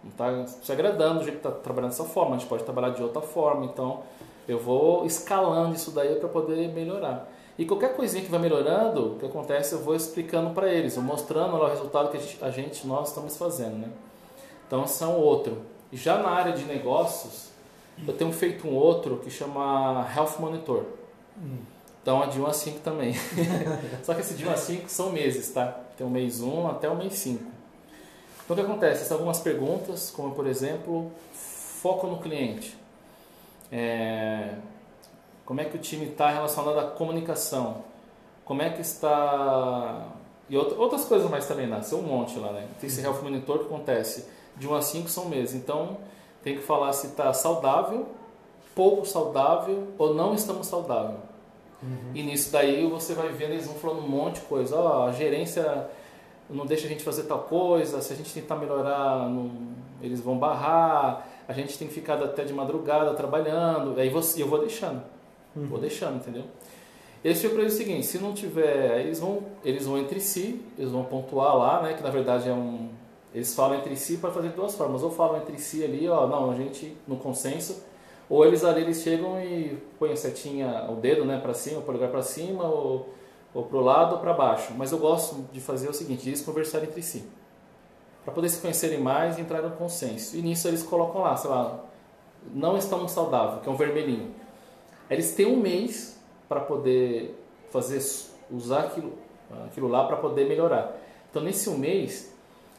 não 0.04 0.10
tá 0.12 0.46
se 0.46 0.70
agradando 0.70 1.20
do 1.20 1.24
jeito 1.24 1.40
que 1.40 1.46
está 1.46 1.58
trabalhando 1.60 1.90
dessa 1.90 2.04
forma, 2.04 2.36
a 2.36 2.38
gente 2.38 2.48
pode 2.48 2.62
trabalhar 2.62 2.90
de 2.90 3.02
outra 3.02 3.20
forma, 3.20 3.64
então 3.64 4.00
eu 4.46 4.58
vou 4.58 5.04
escalando 5.06 5.74
isso 5.74 5.90
daí 5.90 6.16
para 6.16 6.28
poder 6.28 6.68
melhorar. 6.68 7.28
E 7.58 7.66
qualquer 7.66 7.94
coisinha 7.94 8.24
que 8.24 8.30
vai 8.30 8.40
melhorando, 8.40 9.14
o 9.14 9.18
que 9.18 9.26
acontece, 9.26 9.74
eu 9.74 9.80
vou 9.80 9.94
explicando 9.94 10.50
para 10.50 10.72
eles, 10.72 10.96
eu 10.96 11.02
mostrando 11.02 11.56
lá 11.56 11.66
o 11.66 11.70
resultado 11.70 12.10
que 12.10 12.16
a 12.16 12.20
gente, 12.20 12.44
a 12.44 12.50
gente, 12.50 12.86
nós 12.86 13.08
estamos 13.08 13.36
fazendo, 13.36 13.76
né? 13.76 13.88
Então, 14.66 14.86
são 14.86 15.18
outro. 15.18 15.58
Já 15.92 16.18
na 16.18 16.30
área 16.30 16.52
de 16.52 16.64
negócios, 16.64 17.51
eu 18.06 18.14
tenho 18.14 18.32
feito 18.32 18.66
um 18.66 18.74
outro 18.74 19.18
que 19.18 19.30
chama 19.30 20.08
Health 20.14 20.38
Monitor. 20.38 20.84
Então, 22.02 22.22
é 22.22 22.26
de 22.26 22.40
1 22.40 22.46
a 22.46 22.52
5 22.52 22.80
também. 22.80 23.14
Só 24.02 24.12
que 24.14 24.20
esse 24.20 24.34
de 24.34 24.46
1 24.46 24.50
a 24.50 24.56
5 24.56 24.88
são 24.88 25.12
meses, 25.12 25.50
tá? 25.52 25.80
Tem 25.96 26.06
o 26.06 26.10
mês 26.10 26.40
1 26.40 26.66
até 26.66 26.88
o 26.88 26.96
mês 26.96 27.14
5. 27.14 27.44
Então, 28.44 28.56
o 28.56 28.58
que 28.58 28.64
acontece? 28.64 29.04
São 29.04 29.18
algumas 29.18 29.38
perguntas, 29.38 30.10
como 30.10 30.34
por 30.34 30.46
exemplo, 30.46 31.12
foco 31.32 32.08
no 32.08 32.18
cliente. 32.18 32.76
É, 33.70 34.56
como 35.46 35.60
é 35.60 35.64
que 35.64 35.76
o 35.76 35.80
time 35.80 36.06
está 36.06 36.30
relacionado 36.30 36.78
à 36.78 36.90
comunicação? 36.90 37.84
Como 38.44 38.60
é 38.62 38.70
que 38.70 38.80
está. 38.80 40.08
E 40.50 40.56
outras 40.56 41.04
coisas 41.04 41.30
mais 41.30 41.46
também, 41.46 41.68
né? 41.68 41.80
São 41.82 42.00
um 42.00 42.02
monte 42.02 42.38
lá, 42.38 42.52
né? 42.52 42.66
Tem 42.80 42.88
esse 42.88 43.00
uhum. 43.00 43.06
Health 43.06 43.22
Monitor 43.22 43.60
que 43.60 43.66
acontece 43.66 44.26
de 44.56 44.66
1 44.66 44.74
a 44.74 44.82
5 44.82 45.08
são 45.08 45.28
meses. 45.28 45.54
Então, 45.54 45.98
tem 46.42 46.56
que 46.56 46.62
falar 46.62 46.92
se 46.92 47.08
está 47.08 47.32
saudável, 47.32 48.06
pouco 48.74 49.06
saudável 49.06 49.88
ou 49.98 50.14
não 50.14 50.34
estamos 50.34 50.66
saudável. 50.66 51.16
Uhum. 51.82 52.12
E 52.14 52.22
nisso 52.22 52.52
daí 52.52 52.86
você 52.88 53.14
vai 53.14 53.28
vendo, 53.28 53.52
eles 53.52 53.66
vão 53.66 53.74
falando 53.76 54.00
um 54.00 54.08
monte 54.08 54.36
de 54.36 54.42
coisa. 54.42 54.76
Ó, 54.76 55.00
oh, 55.00 55.08
a 55.08 55.12
gerência 55.12 55.88
não 56.48 56.66
deixa 56.66 56.86
a 56.86 56.88
gente 56.88 57.02
fazer 57.02 57.24
tal 57.24 57.40
coisa, 57.40 58.00
se 58.00 58.12
a 58.12 58.16
gente 58.16 58.32
tentar 58.32 58.56
melhorar, 58.56 59.28
não, 59.28 59.50
eles 60.00 60.20
vão 60.20 60.38
barrar 60.38 61.26
a 61.46 61.52
gente 61.52 61.78
tem 61.78 61.88
ficado 61.88 62.24
até 62.24 62.44
de 62.44 62.52
madrugada 62.52 63.12
trabalhando, 63.14 63.98
aí 63.98 64.08
você, 64.08 64.42
eu 64.42 64.48
vou 64.48 64.60
deixando, 64.60 65.02
uhum. 65.54 65.66
vou 65.66 65.78
deixando, 65.78 66.16
entendeu? 66.16 66.44
Esse 67.24 67.42
tipo 67.42 67.54
para 67.54 67.62
eles 67.62 67.74
o 67.74 67.76
seguinte, 67.76 68.06
se 68.06 68.18
não 68.18 68.32
tiver, 68.32 69.00
eles 69.00 69.20
vão, 69.20 69.42
eles 69.64 69.86
vão 69.86 69.98
entre 69.98 70.20
si, 70.20 70.60
eles 70.76 70.90
vão 70.90 71.04
pontuar 71.04 71.56
lá, 71.56 71.82
né, 71.82 71.94
que 71.94 72.02
na 72.02 72.10
verdade 72.10 72.48
é 72.48 72.52
um, 72.52 72.88
eles 73.34 73.54
falam 73.54 73.78
entre 73.78 73.96
si 73.96 74.18
para 74.18 74.30
fazer 74.30 74.50
duas 74.50 74.74
formas, 74.74 75.02
ou 75.02 75.10
falam 75.10 75.38
entre 75.38 75.58
si 75.58 75.82
ali, 75.84 76.08
ó, 76.08 76.26
não, 76.26 76.50
a 76.50 76.54
gente 76.54 76.96
no 77.06 77.16
consenso, 77.16 77.82
ou 78.28 78.44
eles 78.44 78.64
ali 78.64 78.82
eles 78.82 79.02
chegam 79.02 79.40
e 79.40 79.78
põem 79.98 80.12
a 80.12 80.16
setinha, 80.16 80.86
o 80.90 80.96
dedo, 80.96 81.24
né, 81.24 81.38
para 81.38 81.54
cima, 81.54 81.80
o 81.80 81.82
polegar 81.82 82.10
para 82.10 82.22
cima, 82.22 82.64
ou, 82.64 83.08
ou 83.54 83.64
para 83.64 83.76
o 83.76 83.80
lado 83.80 84.14
ou 84.14 84.20
para 84.20 84.32
baixo. 84.32 84.72
Mas 84.76 84.92
eu 84.92 84.98
gosto 84.98 85.44
de 85.52 85.60
fazer 85.60 85.88
o 85.88 85.92
seguinte, 85.92 86.28
eles 86.28 86.42
conversarem 86.42 86.88
entre 86.88 87.02
si 87.02 87.24
para 88.24 88.32
poder 88.32 88.48
se 88.48 88.60
conhecerem 88.60 89.00
mais 89.00 89.38
e 89.38 89.40
entrar 89.40 89.62
no 89.62 89.72
consenso. 89.72 90.36
E 90.36 90.42
nisso 90.42 90.68
eles 90.68 90.82
colocam 90.82 91.22
lá, 91.22 91.36
sei 91.36 91.50
lá, 91.50 91.84
não 92.52 92.76
estamos 92.76 93.12
saudáveis, 93.12 93.62
que 93.62 93.68
é 93.68 93.72
um 93.72 93.76
vermelhinho. 93.76 94.30
Eles 95.10 95.34
têm 95.34 95.46
um 95.46 95.56
mês 95.56 96.18
para 96.48 96.60
poder 96.60 97.36
fazer, 97.70 98.00
usar 98.50 98.80
aquilo, 98.80 99.12
aquilo 99.66 99.88
lá 99.88 100.06
para 100.06 100.16
poder 100.16 100.48
melhorar. 100.48 100.96
Então 101.30 101.42
nesse 101.42 101.68
um 101.68 101.76
mês 101.76 102.31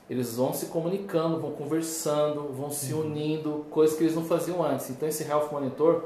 eles 0.10 0.36
vão 0.36 0.54
se 0.54 0.68
comunicando, 0.68 1.40
vão 1.40 1.52
conversando, 1.52 2.52
vão 2.54 2.70
se 2.70 2.94
uhum. 2.94 3.02
unindo, 3.02 3.66
coisas 3.70 3.98
que 3.98 4.04
eles 4.04 4.16
não 4.16 4.26
faziam 4.26 4.64
antes. 4.64 4.90
Então 4.90 5.08
esse 5.08 5.24
Health 5.24 5.50
Monitor 5.52 6.04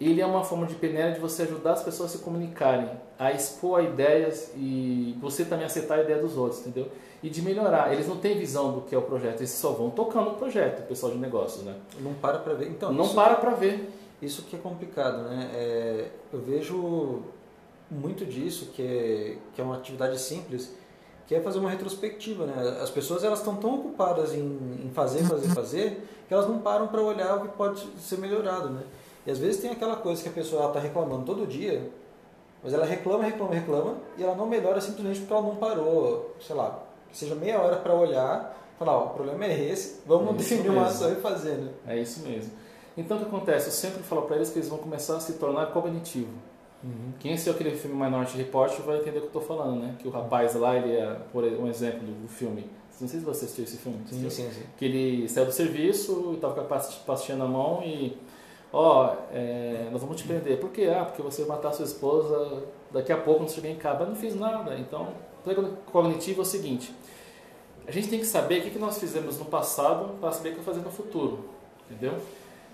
ele 0.00 0.20
é 0.20 0.26
uma 0.26 0.44
forma 0.44 0.66
de 0.66 0.76
peneira 0.76 1.10
de 1.12 1.18
você 1.18 1.42
ajudar 1.42 1.72
as 1.72 1.82
pessoas 1.82 2.14
a 2.14 2.18
se 2.18 2.22
comunicarem, 2.22 2.88
a 3.18 3.32
expor 3.32 3.82
ideias 3.82 4.52
e 4.54 5.16
você 5.20 5.44
também 5.44 5.66
aceitar 5.66 5.98
a 5.98 6.02
ideia 6.02 6.20
dos 6.20 6.36
outros, 6.36 6.60
entendeu? 6.60 6.88
e 7.22 7.28
de 7.28 7.42
melhorar. 7.42 7.92
Eles 7.92 8.06
não 8.06 8.16
têm 8.16 8.38
visão 8.38 8.72
do 8.72 8.80
que 8.82 8.94
é 8.94 8.98
o 8.98 9.02
projeto, 9.02 9.40
eles 9.40 9.50
só 9.50 9.72
vão 9.72 9.90
tocando 9.90 10.30
o 10.30 10.34
projeto, 10.34 10.80
o 10.80 10.86
pessoal 10.86 11.12
de 11.12 11.18
negócios, 11.18 11.64
né? 11.64 11.74
Não 12.00 12.14
para 12.14 12.38
para 12.38 12.54
ver. 12.54 12.68
Então, 12.68 12.92
não 12.92 13.06
isso, 13.06 13.14
para 13.14 13.34
para 13.36 13.50
ver. 13.50 13.90
Isso 14.20 14.42
que 14.42 14.56
é 14.56 14.58
complicado, 14.58 15.22
né? 15.28 15.50
É, 15.54 16.08
eu 16.32 16.40
vejo 16.40 17.22
muito 17.90 18.24
disso, 18.26 18.66
que 18.74 18.82
é, 18.82 19.36
que 19.54 19.60
é 19.60 19.64
uma 19.64 19.76
atividade 19.76 20.20
simples, 20.20 20.74
que 21.28 21.34
é 21.34 21.40
fazer 21.40 21.58
uma 21.58 21.68
retrospectiva, 21.68 22.46
né? 22.46 22.78
As 22.82 22.88
pessoas 22.88 23.22
elas 23.22 23.40
estão 23.40 23.54
tão 23.56 23.74
ocupadas 23.74 24.32
em, 24.34 24.40
em 24.82 24.90
fazer, 24.94 25.22
fazer, 25.24 25.48
fazer, 25.50 26.08
que 26.26 26.32
elas 26.32 26.48
não 26.48 26.58
param 26.58 26.88
para 26.88 27.02
olhar 27.02 27.36
o 27.36 27.42
que 27.42 27.48
pode 27.48 27.86
ser 28.00 28.16
melhorado, 28.16 28.70
né? 28.70 28.82
E 29.26 29.30
às 29.30 29.38
vezes 29.38 29.60
tem 29.60 29.70
aquela 29.70 29.96
coisa 29.96 30.22
que 30.22 30.28
a 30.30 30.32
pessoa 30.32 30.68
está 30.68 30.80
reclamando 30.80 31.26
todo 31.26 31.46
dia, 31.46 31.90
mas 32.64 32.72
ela 32.72 32.86
reclama, 32.86 33.24
reclama, 33.24 33.52
reclama, 33.52 33.94
e 34.16 34.24
ela 34.24 34.34
não 34.34 34.46
melhora 34.46 34.80
simplesmente 34.80 35.20
porque 35.20 35.32
ela 35.34 35.42
não 35.42 35.56
parou, 35.56 36.34
sei 36.40 36.56
lá, 36.56 36.82
que 37.10 37.18
seja 37.18 37.34
meia 37.34 37.60
hora 37.60 37.76
para 37.76 37.92
olhar, 37.92 38.56
falar, 38.78 38.96
ó, 38.96 39.04
o 39.04 39.10
problema 39.10 39.44
é 39.44 39.68
esse, 39.68 40.00
vamos 40.06 40.30
é 40.30 40.38
definir 40.38 40.70
uma 40.70 40.86
ação 40.86 41.12
e 41.12 41.16
fazer, 41.16 41.58
né? 41.58 41.72
É 41.86 41.98
isso 41.98 42.20
mesmo. 42.20 42.52
Então 42.96 43.18
o 43.18 43.20
que 43.20 43.26
acontece? 43.26 43.66
Eu 43.66 43.72
sempre 43.72 44.02
falo 44.02 44.22
para 44.22 44.36
eles 44.36 44.48
que 44.48 44.58
eles 44.58 44.68
vão 44.70 44.78
começar 44.78 45.16
a 45.16 45.20
se 45.20 45.34
tornar 45.34 45.66
cognitivo. 45.66 46.32
Uhum. 46.82 47.12
Quem 47.18 47.32
assistiu 47.32 47.52
aquele 47.52 47.72
filme 47.72 47.96
Minority 47.96 48.36
Report 48.36 48.78
vai 48.80 48.98
entender 48.98 49.18
o 49.18 49.22
que 49.22 49.36
eu 49.36 49.40
estou 49.40 49.42
falando, 49.42 49.80
né? 49.80 49.96
Que 49.98 50.06
o 50.06 50.10
rapaz 50.10 50.54
lá, 50.54 50.76
ele 50.76 50.96
é, 50.96 51.16
por 51.32 51.44
um 51.44 51.68
exemplo 51.68 52.06
do 52.06 52.28
filme. 52.28 52.68
Não 53.00 53.06
sei 53.06 53.20
se 53.20 53.24
você 53.24 53.44
assistiu 53.44 53.64
esse 53.64 53.76
filme. 53.76 53.98
Sim, 54.06 54.28
sim, 54.28 54.50
sim. 54.50 54.62
Que 54.76 54.84
ele 54.84 55.28
saiu 55.28 55.46
do 55.46 55.52
serviço 55.52 56.30
e 56.32 56.34
estava 56.34 56.54
com 56.54 56.60
a 56.60 56.78
pastinha 57.06 57.38
na 57.38 57.46
mão 57.46 57.82
e 57.84 58.16
ó, 58.72 59.06
oh, 59.06 59.16
é, 59.32 59.88
nós 59.92 60.00
vamos 60.00 60.16
te 60.16 60.26
prender. 60.26 60.58
Por 60.58 60.70
quê? 60.70 60.86
Ah, 60.86 61.04
porque 61.04 61.22
você 61.22 61.44
vai 61.44 61.56
matar 61.56 61.72
sua 61.72 61.84
esposa 61.84 62.64
daqui 62.90 63.12
a 63.12 63.16
pouco, 63.16 63.42
não 63.42 63.48
cheguei 63.48 63.70
em 63.70 63.76
casa. 63.76 64.00
Mas 64.00 64.08
não 64.08 64.16
fiz 64.16 64.34
nada. 64.34 64.76
Então, 64.76 65.08
o 65.46 65.90
cognitivo 65.92 66.40
é 66.40 66.42
o 66.42 66.44
seguinte, 66.44 66.92
a 67.86 67.90
gente 67.90 68.08
tem 68.08 68.18
que 68.18 68.26
saber 68.26 68.60
o 68.60 68.70
que 68.70 68.78
nós 68.78 68.98
fizemos 68.98 69.38
no 69.38 69.46
passado 69.46 70.14
para 70.20 70.30
saber 70.30 70.50
o 70.50 70.56
que 70.56 70.60
fazer 70.60 70.80
no 70.80 70.90
futuro, 70.90 71.48
entendeu? 71.90 72.18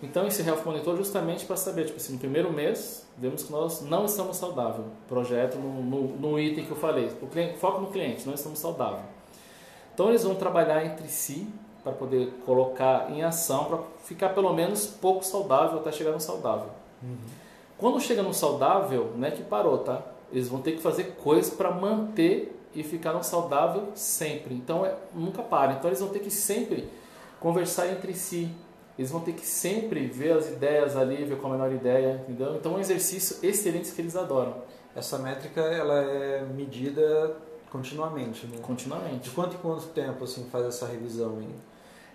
Então 0.02 0.26
esse 0.26 0.42
Health 0.42 0.62
Monitor 0.64 0.96
justamente 0.96 1.46
para 1.46 1.56
saber, 1.56 1.84
tipo 1.84 1.98
assim, 1.98 2.14
no 2.14 2.18
primeiro 2.18 2.52
mês, 2.52 3.03
vemos 3.16 3.44
que 3.44 3.52
nós 3.52 3.82
não 3.82 4.04
estamos 4.04 4.36
saudáveis. 4.36 4.86
Projeto 5.08 5.56
no, 5.56 5.82
no, 5.82 6.02
no 6.16 6.38
item 6.38 6.64
que 6.64 6.70
eu 6.70 6.76
falei, 6.76 7.10
o 7.20 7.26
cliente, 7.26 7.58
foco 7.58 7.80
no 7.80 7.88
cliente, 7.88 8.26
não 8.26 8.34
estamos 8.34 8.58
saudáveis. 8.58 9.04
Então 9.92 10.08
eles 10.08 10.24
vão 10.24 10.34
trabalhar 10.34 10.84
entre 10.84 11.08
si 11.08 11.48
para 11.82 11.92
poder 11.92 12.32
colocar 12.44 13.10
em 13.10 13.22
ação, 13.22 13.66
para 13.66 13.78
ficar 14.02 14.30
pelo 14.30 14.52
menos 14.52 14.86
pouco 14.86 15.24
saudável 15.24 15.78
até 15.78 15.92
chegar 15.92 16.12
no 16.12 16.20
saudável. 16.20 16.70
Uhum. 17.02 17.16
Quando 17.76 18.00
chega 18.00 18.22
no 18.22 18.32
saudável, 18.32 19.12
não 19.16 19.28
é 19.28 19.30
que 19.30 19.42
parou, 19.42 19.78
tá? 19.78 20.02
Eles 20.32 20.48
vão 20.48 20.60
ter 20.60 20.72
que 20.72 20.80
fazer 20.80 21.16
coisas 21.22 21.52
para 21.52 21.70
manter 21.70 22.58
e 22.74 22.82
ficaram 22.82 23.22
saudáveis 23.22 23.84
sempre. 23.94 24.54
Então 24.54 24.84
é, 24.84 24.94
nunca 25.14 25.42
para. 25.42 25.74
Então 25.74 25.88
eles 25.88 26.00
vão 26.00 26.08
ter 26.08 26.20
que 26.20 26.30
sempre 26.30 26.88
conversar 27.38 27.88
entre 27.88 28.14
si. 28.14 28.50
Eles 28.98 29.10
vão 29.10 29.20
ter 29.20 29.32
que 29.32 29.44
sempre 29.44 30.06
ver 30.06 30.32
as 30.32 30.48
ideias 30.48 30.96
ali, 30.96 31.24
ver 31.24 31.36
qual 31.38 31.52
a 31.52 31.56
melhor 31.56 31.72
ideia, 31.72 32.22
entendeu? 32.22 32.54
Então 32.56 32.72
é 32.72 32.76
um 32.76 32.80
exercício 32.80 33.38
excelente 33.42 33.90
que 33.90 34.00
eles 34.00 34.14
adoram. 34.14 34.54
Essa 34.94 35.18
métrica 35.18 35.60
ela 35.60 36.00
é 36.00 36.44
medida 36.44 37.36
continuamente, 37.70 38.46
né? 38.46 38.58
Continuamente. 38.62 39.28
De 39.28 39.30
quanto 39.30 39.56
em 39.56 39.58
quanto 39.58 39.86
tempo 39.88 40.22
assim 40.22 40.44
faz 40.44 40.66
essa 40.66 40.86
revisão? 40.86 41.42
Hein? 41.42 41.50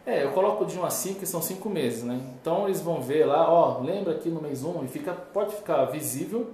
É, 0.06 0.24
eu 0.24 0.32
coloco 0.32 0.66
de 0.66 0.80
1 0.80 0.86
a 0.86 0.90
5, 0.90 1.20
que 1.20 1.26
são 1.26 1.42
5 1.42 1.70
meses, 1.70 2.04
né? 2.04 2.20
Então 2.42 2.66
eles 2.66 2.80
vão 2.80 3.02
ver 3.02 3.26
lá, 3.26 3.52
ó, 3.52 3.82
lembra 3.82 4.14
aqui 4.14 4.30
no 4.30 4.42
mês 4.42 4.64
1 4.64 4.86
e 4.86 4.88
fica, 4.88 5.12
pode 5.12 5.56
ficar 5.56 5.86
visível 5.86 6.48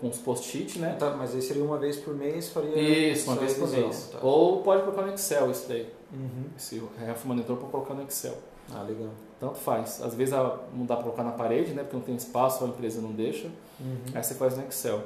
com 0.00 0.08
os 0.08 0.18
post-it, 0.18 0.78
né? 0.78 0.96
Tá, 0.98 1.10
mas 1.10 1.34
aí 1.34 1.42
seria 1.42 1.64
uma 1.64 1.78
vez 1.78 1.96
por 1.96 2.14
mês, 2.14 2.48
faria 2.50 2.78
Isso, 2.78 3.28
uma 3.28 3.40
vez 3.40 3.54
por 3.54 3.68
mês. 3.68 4.10
Tá. 4.12 4.18
Ou 4.22 4.62
pode 4.62 4.82
colocar 4.82 5.02
no 5.02 5.12
Excel 5.12 5.50
isso 5.50 5.68
daí. 5.68 5.90
Uhum. 6.12 6.44
Esse 6.56 6.80
refumanitor 6.98 7.56
para 7.56 7.68
colocar 7.68 7.94
no 7.94 8.02
Excel. 8.02 8.36
Ah, 8.74 8.82
legal. 8.82 9.10
Tanto 9.38 9.56
faz. 9.56 10.02
Às 10.02 10.14
vezes 10.14 10.34
não 10.34 10.86
dá 10.86 10.96
para 10.96 11.04
colocar 11.04 11.22
na 11.22 11.32
parede, 11.32 11.72
né? 11.72 11.82
Porque 11.82 11.96
não 11.96 12.02
tem 12.02 12.14
espaço, 12.14 12.64
a 12.64 12.68
empresa 12.68 13.00
não 13.00 13.12
deixa. 13.12 13.48
Uhum. 13.78 13.98
Aí 14.14 14.22
você 14.22 14.34
faz 14.34 14.56
no 14.56 14.64
Excel. 14.64 15.02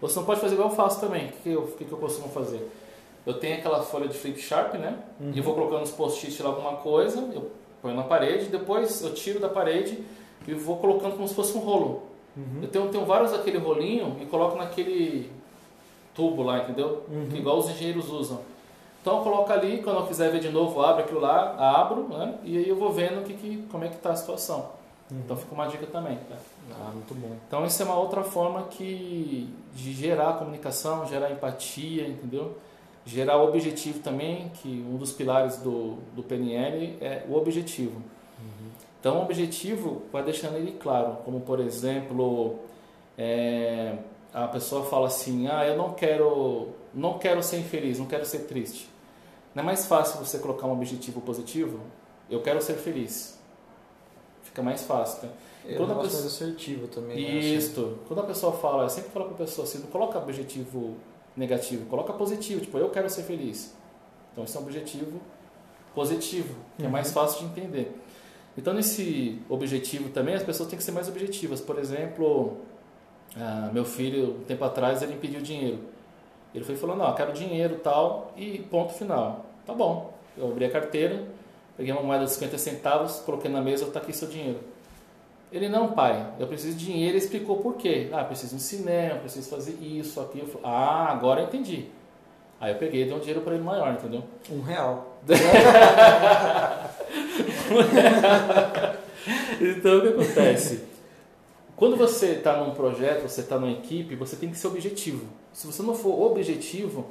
Você 0.00 0.18
não 0.18 0.24
pode 0.24 0.40
fazer 0.40 0.54
igual 0.54 0.70
eu 0.70 0.74
faço 0.74 1.00
também. 1.00 1.28
O 1.28 1.32
que, 1.32 1.50
eu, 1.50 1.62
que, 1.78 1.84
que 1.84 1.92
eu 1.92 1.98
costumo 1.98 2.28
fazer? 2.28 2.70
Eu 3.26 3.34
tenho 3.34 3.58
aquela 3.58 3.82
folha 3.82 4.08
de 4.08 4.16
flip 4.16 4.40
sharp, 4.40 4.74
né? 4.74 4.98
Uhum. 5.20 5.32
E 5.34 5.38
eu 5.38 5.44
vou 5.44 5.54
colocando 5.54 5.82
os 5.82 5.90
post-it 5.90 6.42
lá 6.42 6.48
alguma 6.48 6.76
coisa, 6.76 7.20
eu 7.34 7.50
ponho 7.82 7.94
na 7.94 8.02
parede, 8.02 8.46
depois 8.46 9.02
eu 9.02 9.12
tiro 9.12 9.38
da 9.38 9.48
parede 9.48 10.02
e 10.48 10.54
vou 10.54 10.78
colocando 10.78 11.16
como 11.16 11.28
se 11.28 11.34
fosse 11.34 11.56
um 11.56 11.60
rolo. 11.60 12.02
Uhum. 12.36 12.62
Eu 12.62 12.68
tenho, 12.68 12.88
tenho 12.88 13.04
vários 13.04 13.32
daquele 13.32 13.58
rolinho 13.58 14.16
e 14.20 14.26
coloco 14.26 14.56
naquele 14.56 15.30
tubo 16.14 16.42
lá, 16.42 16.60
entendeu? 16.60 17.04
Uhum. 17.10 17.28
Que 17.28 17.36
igual 17.36 17.58
os 17.58 17.68
engenheiros 17.68 18.08
usam. 18.10 18.40
Então 19.00 19.18
eu 19.18 19.22
coloco 19.22 19.50
ali, 19.52 19.82
quando 19.82 20.00
eu 20.00 20.06
quiser 20.06 20.30
ver 20.30 20.40
de 20.40 20.50
novo, 20.50 20.82
abro 20.82 21.02
aquilo 21.02 21.20
lá, 21.20 21.56
abro, 21.80 22.08
né? 22.08 22.34
E 22.44 22.58
aí 22.58 22.68
eu 22.68 22.76
vou 22.76 22.92
vendo 22.92 23.24
que, 23.24 23.32
que, 23.32 23.66
como 23.70 23.84
é 23.84 23.88
que 23.88 23.96
está 23.96 24.10
a 24.10 24.16
situação. 24.16 24.70
Uhum. 25.10 25.20
Então 25.24 25.36
fica 25.36 25.54
uma 25.54 25.66
dica 25.66 25.86
também. 25.86 26.18
Tá? 26.28 26.36
Ah, 26.72 26.90
muito 26.92 27.14
bom. 27.14 27.34
Então 27.46 27.64
isso 27.64 27.82
é 27.82 27.86
uma 27.86 27.98
outra 27.98 28.22
forma 28.22 28.64
que 28.64 29.48
de 29.74 29.92
gerar 29.92 30.34
comunicação, 30.34 31.06
gerar 31.06 31.30
empatia, 31.30 32.06
entendeu? 32.06 32.58
Gerar 33.06 33.38
o 33.38 33.48
objetivo 33.48 34.00
também, 34.00 34.50
que 34.50 34.84
um 34.86 34.98
dos 34.98 35.12
pilares 35.12 35.56
do, 35.56 35.96
do 36.14 36.22
PNL 36.22 36.98
é 37.00 37.24
o 37.26 37.36
objetivo. 37.36 37.96
Uhum. 38.38 38.70
Então 39.00 39.18
o 39.18 39.22
objetivo 39.22 40.02
vai 40.12 40.22
deixando 40.22 40.56
ele 40.56 40.72
claro, 40.72 41.16
como 41.24 41.40
por 41.40 41.58
exemplo, 41.58 42.58
é, 43.16 43.94
a 44.32 44.46
pessoa 44.46 44.84
fala 44.84 45.06
assim, 45.06 45.48
ah, 45.48 45.66
eu 45.66 45.76
não 45.76 45.94
quero, 45.94 46.68
não 46.92 47.18
quero 47.18 47.42
ser 47.42 47.58
infeliz, 47.58 47.98
não 47.98 48.04
quero 48.04 48.26
ser 48.26 48.40
triste. 48.40 48.89
Não 49.60 49.64
é 49.64 49.66
mais 49.66 49.84
fácil 49.84 50.18
você 50.18 50.38
colocar 50.38 50.66
um 50.66 50.72
objetivo 50.72 51.20
positivo? 51.20 51.80
Eu 52.30 52.40
quero 52.40 52.62
ser 52.62 52.74
feliz. 52.74 53.38
Fica 54.42 54.62
mais 54.62 54.82
fácil. 54.84 55.28
Né? 55.28 55.32
É 55.66 55.74
quando 55.74 55.92
um 55.92 56.00
pessoa... 56.00 56.22
mais 56.22 56.32
assertivo 56.32 56.88
também. 56.88 57.54
Isso. 57.54 57.80
Né? 57.82 57.96
Quando 58.08 58.20
a 58.20 58.22
pessoa 58.22 58.54
fala, 58.54 58.84
eu 58.84 58.88
sempre 58.88 59.10
falo 59.10 59.26
para 59.26 59.34
a 59.34 59.38
pessoa 59.38 59.66
assim, 59.66 59.80
não 59.80 59.88
coloca 59.88 60.18
objetivo 60.18 60.96
negativo, 61.36 61.84
coloca 61.86 62.10
positivo. 62.14 62.62
Tipo, 62.62 62.78
eu 62.78 62.88
quero 62.88 63.10
ser 63.10 63.22
feliz. 63.24 63.74
Então, 64.32 64.44
esse 64.44 64.56
é 64.56 64.60
um 64.60 64.62
objetivo 64.62 65.20
positivo, 65.94 66.54
que 66.76 66.82
uhum. 66.82 66.88
é 66.88 66.90
mais 66.90 67.08
uhum. 67.08 67.12
fácil 67.12 67.40
de 67.40 67.52
entender. 67.52 68.00
Então, 68.56 68.72
nesse 68.72 69.42
objetivo 69.46 70.08
também, 70.08 70.34
as 70.34 70.42
pessoas 70.42 70.70
têm 70.70 70.78
que 70.78 70.84
ser 70.84 70.92
mais 70.92 71.06
objetivas. 71.06 71.60
Por 71.60 71.78
exemplo, 71.78 72.56
ah, 73.36 73.68
meu 73.74 73.84
filho, 73.84 74.38
um 74.40 74.44
tempo 74.44 74.64
atrás, 74.64 75.02
ele 75.02 75.16
pediu 75.16 75.42
dinheiro. 75.42 75.80
Ele 76.54 76.64
foi 76.64 76.76
falando, 76.76 76.98
não, 76.98 77.14
quero 77.14 77.32
dinheiro 77.32 77.78
tal, 77.82 78.32
e 78.36 78.58
ponto 78.58 78.94
final. 78.94 79.49
Tá 79.70 79.76
bom. 79.76 80.12
Eu 80.36 80.48
abri 80.50 80.64
a 80.64 80.70
carteira, 80.70 81.22
peguei 81.76 81.92
uma 81.92 82.02
moeda 82.02 82.24
de 82.24 82.32
50 82.32 82.58
centavos, 82.58 83.20
coloquei 83.20 83.48
na 83.48 83.60
mesa, 83.60 83.86
tá 83.86 84.00
aqui 84.00 84.12
seu 84.12 84.26
dinheiro. 84.26 84.58
Ele, 85.52 85.68
não, 85.68 85.92
pai, 85.92 86.26
eu 86.40 86.48
preciso 86.48 86.76
de 86.76 86.86
dinheiro. 86.86 87.10
Ele 87.10 87.18
explicou 87.18 87.58
por 87.58 87.74
quê. 87.76 88.08
Ah, 88.12 88.24
preciso 88.24 88.50
de 88.50 88.56
um 88.56 88.58
cinema, 88.58 89.20
preciso 89.20 89.48
fazer 89.48 89.78
isso, 89.80 90.20
aquilo. 90.20 90.48
Ah, 90.64 91.06
agora 91.12 91.42
eu 91.42 91.46
entendi. 91.46 91.86
Aí 92.60 92.72
eu 92.72 92.78
peguei 92.78 93.02
e 93.02 93.04
dei 93.04 93.14
um 93.14 93.20
dinheiro 93.20 93.42
para 93.42 93.54
ele 93.54 93.62
maior, 93.62 93.92
entendeu? 93.92 94.24
Um 94.50 94.60
real. 94.60 95.20
então 99.60 99.98
o 99.98 100.02
que 100.02 100.08
acontece? 100.08 100.82
Quando 101.76 101.96
você 101.96 102.32
está 102.32 102.56
num 102.56 102.72
projeto, 102.72 103.22
você 103.22 103.42
está 103.42 103.56
numa 103.56 103.70
equipe, 103.70 104.16
você 104.16 104.34
tem 104.34 104.50
que 104.50 104.58
ser 104.58 104.66
objetivo. 104.66 105.26
Se 105.52 105.64
você 105.64 105.80
não 105.80 105.94
for 105.94 106.20
objetivo, 106.28 107.06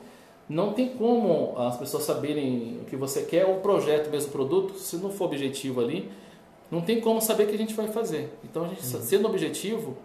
não 0.50 0.74
tem 0.74 0.90
como 0.90 1.56
as 1.58 1.78
pessoas 1.78 2.04
saberem 2.04 2.80
o 2.82 2.86
que 2.86 2.96
você 2.96 3.22
quer, 3.22 3.46
o 3.46 3.60
projeto 3.60 4.10
mesmo, 4.10 4.30
o 4.30 4.32
produto, 4.32 4.74
se 4.74 4.98
não 4.98 5.12
for 5.12 5.26
objetivo 5.26 5.80
ali, 5.80 6.12
não 6.72 6.82
tem 6.82 7.00
como 7.00 7.22
saber 7.22 7.44
o 7.44 7.48
que 7.48 7.56
a 7.56 7.58
gente 7.58 7.76
vai 7.76 7.88
fazer. 7.88 8.32
Então, 8.44 8.68
gente, 8.68 8.82
uhum. 8.96 9.02
sendo 9.02 9.28
objetivo, 9.28 9.96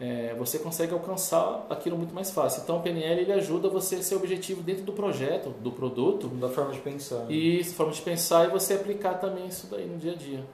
é, 0.00 0.34
você 0.36 0.58
consegue 0.58 0.92
alcançar 0.92 1.64
aquilo 1.70 1.96
muito 1.96 2.12
mais 2.12 2.30
fácil. 2.32 2.62
Então, 2.62 2.78
o 2.78 2.82
PNL 2.82 3.20
ele 3.20 3.32
ajuda 3.32 3.68
você 3.68 3.96
a 3.96 4.02
ser 4.02 4.16
objetivo 4.16 4.62
dentro 4.62 4.82
do 4.82 4.92
projeto, 4.92 5.50
do 5.60 5.70
produto. 5.70 6.26
Da 6.26 6.48
forma 6.48 6.72
de 6.72 6.80
pensar. 6.80 7.24
Né? 7.26 7.32
Isso, 7.32 7.74
forma 7.74 7.92
de 7.92 8.02
pensar 8.02 8.48
e 8.48 8.50
você 8.50 8.74
aplicar 8.74 9.14
também 9.14 9.46
isso 9.46 9.68
daí 9.68 9.86
no 9.86 9.96
dia 9.96 10.12
a 10.12 10.16
dia. 10.16 10.44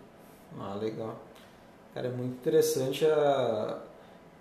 Ah, 0.58 0.74
legal. 0.74 1.16
Cara, 1.94 2.08
é 2.08 2.10
muito 2.10 2.34
interessante 2.34 3.06
a... 3.06 3.78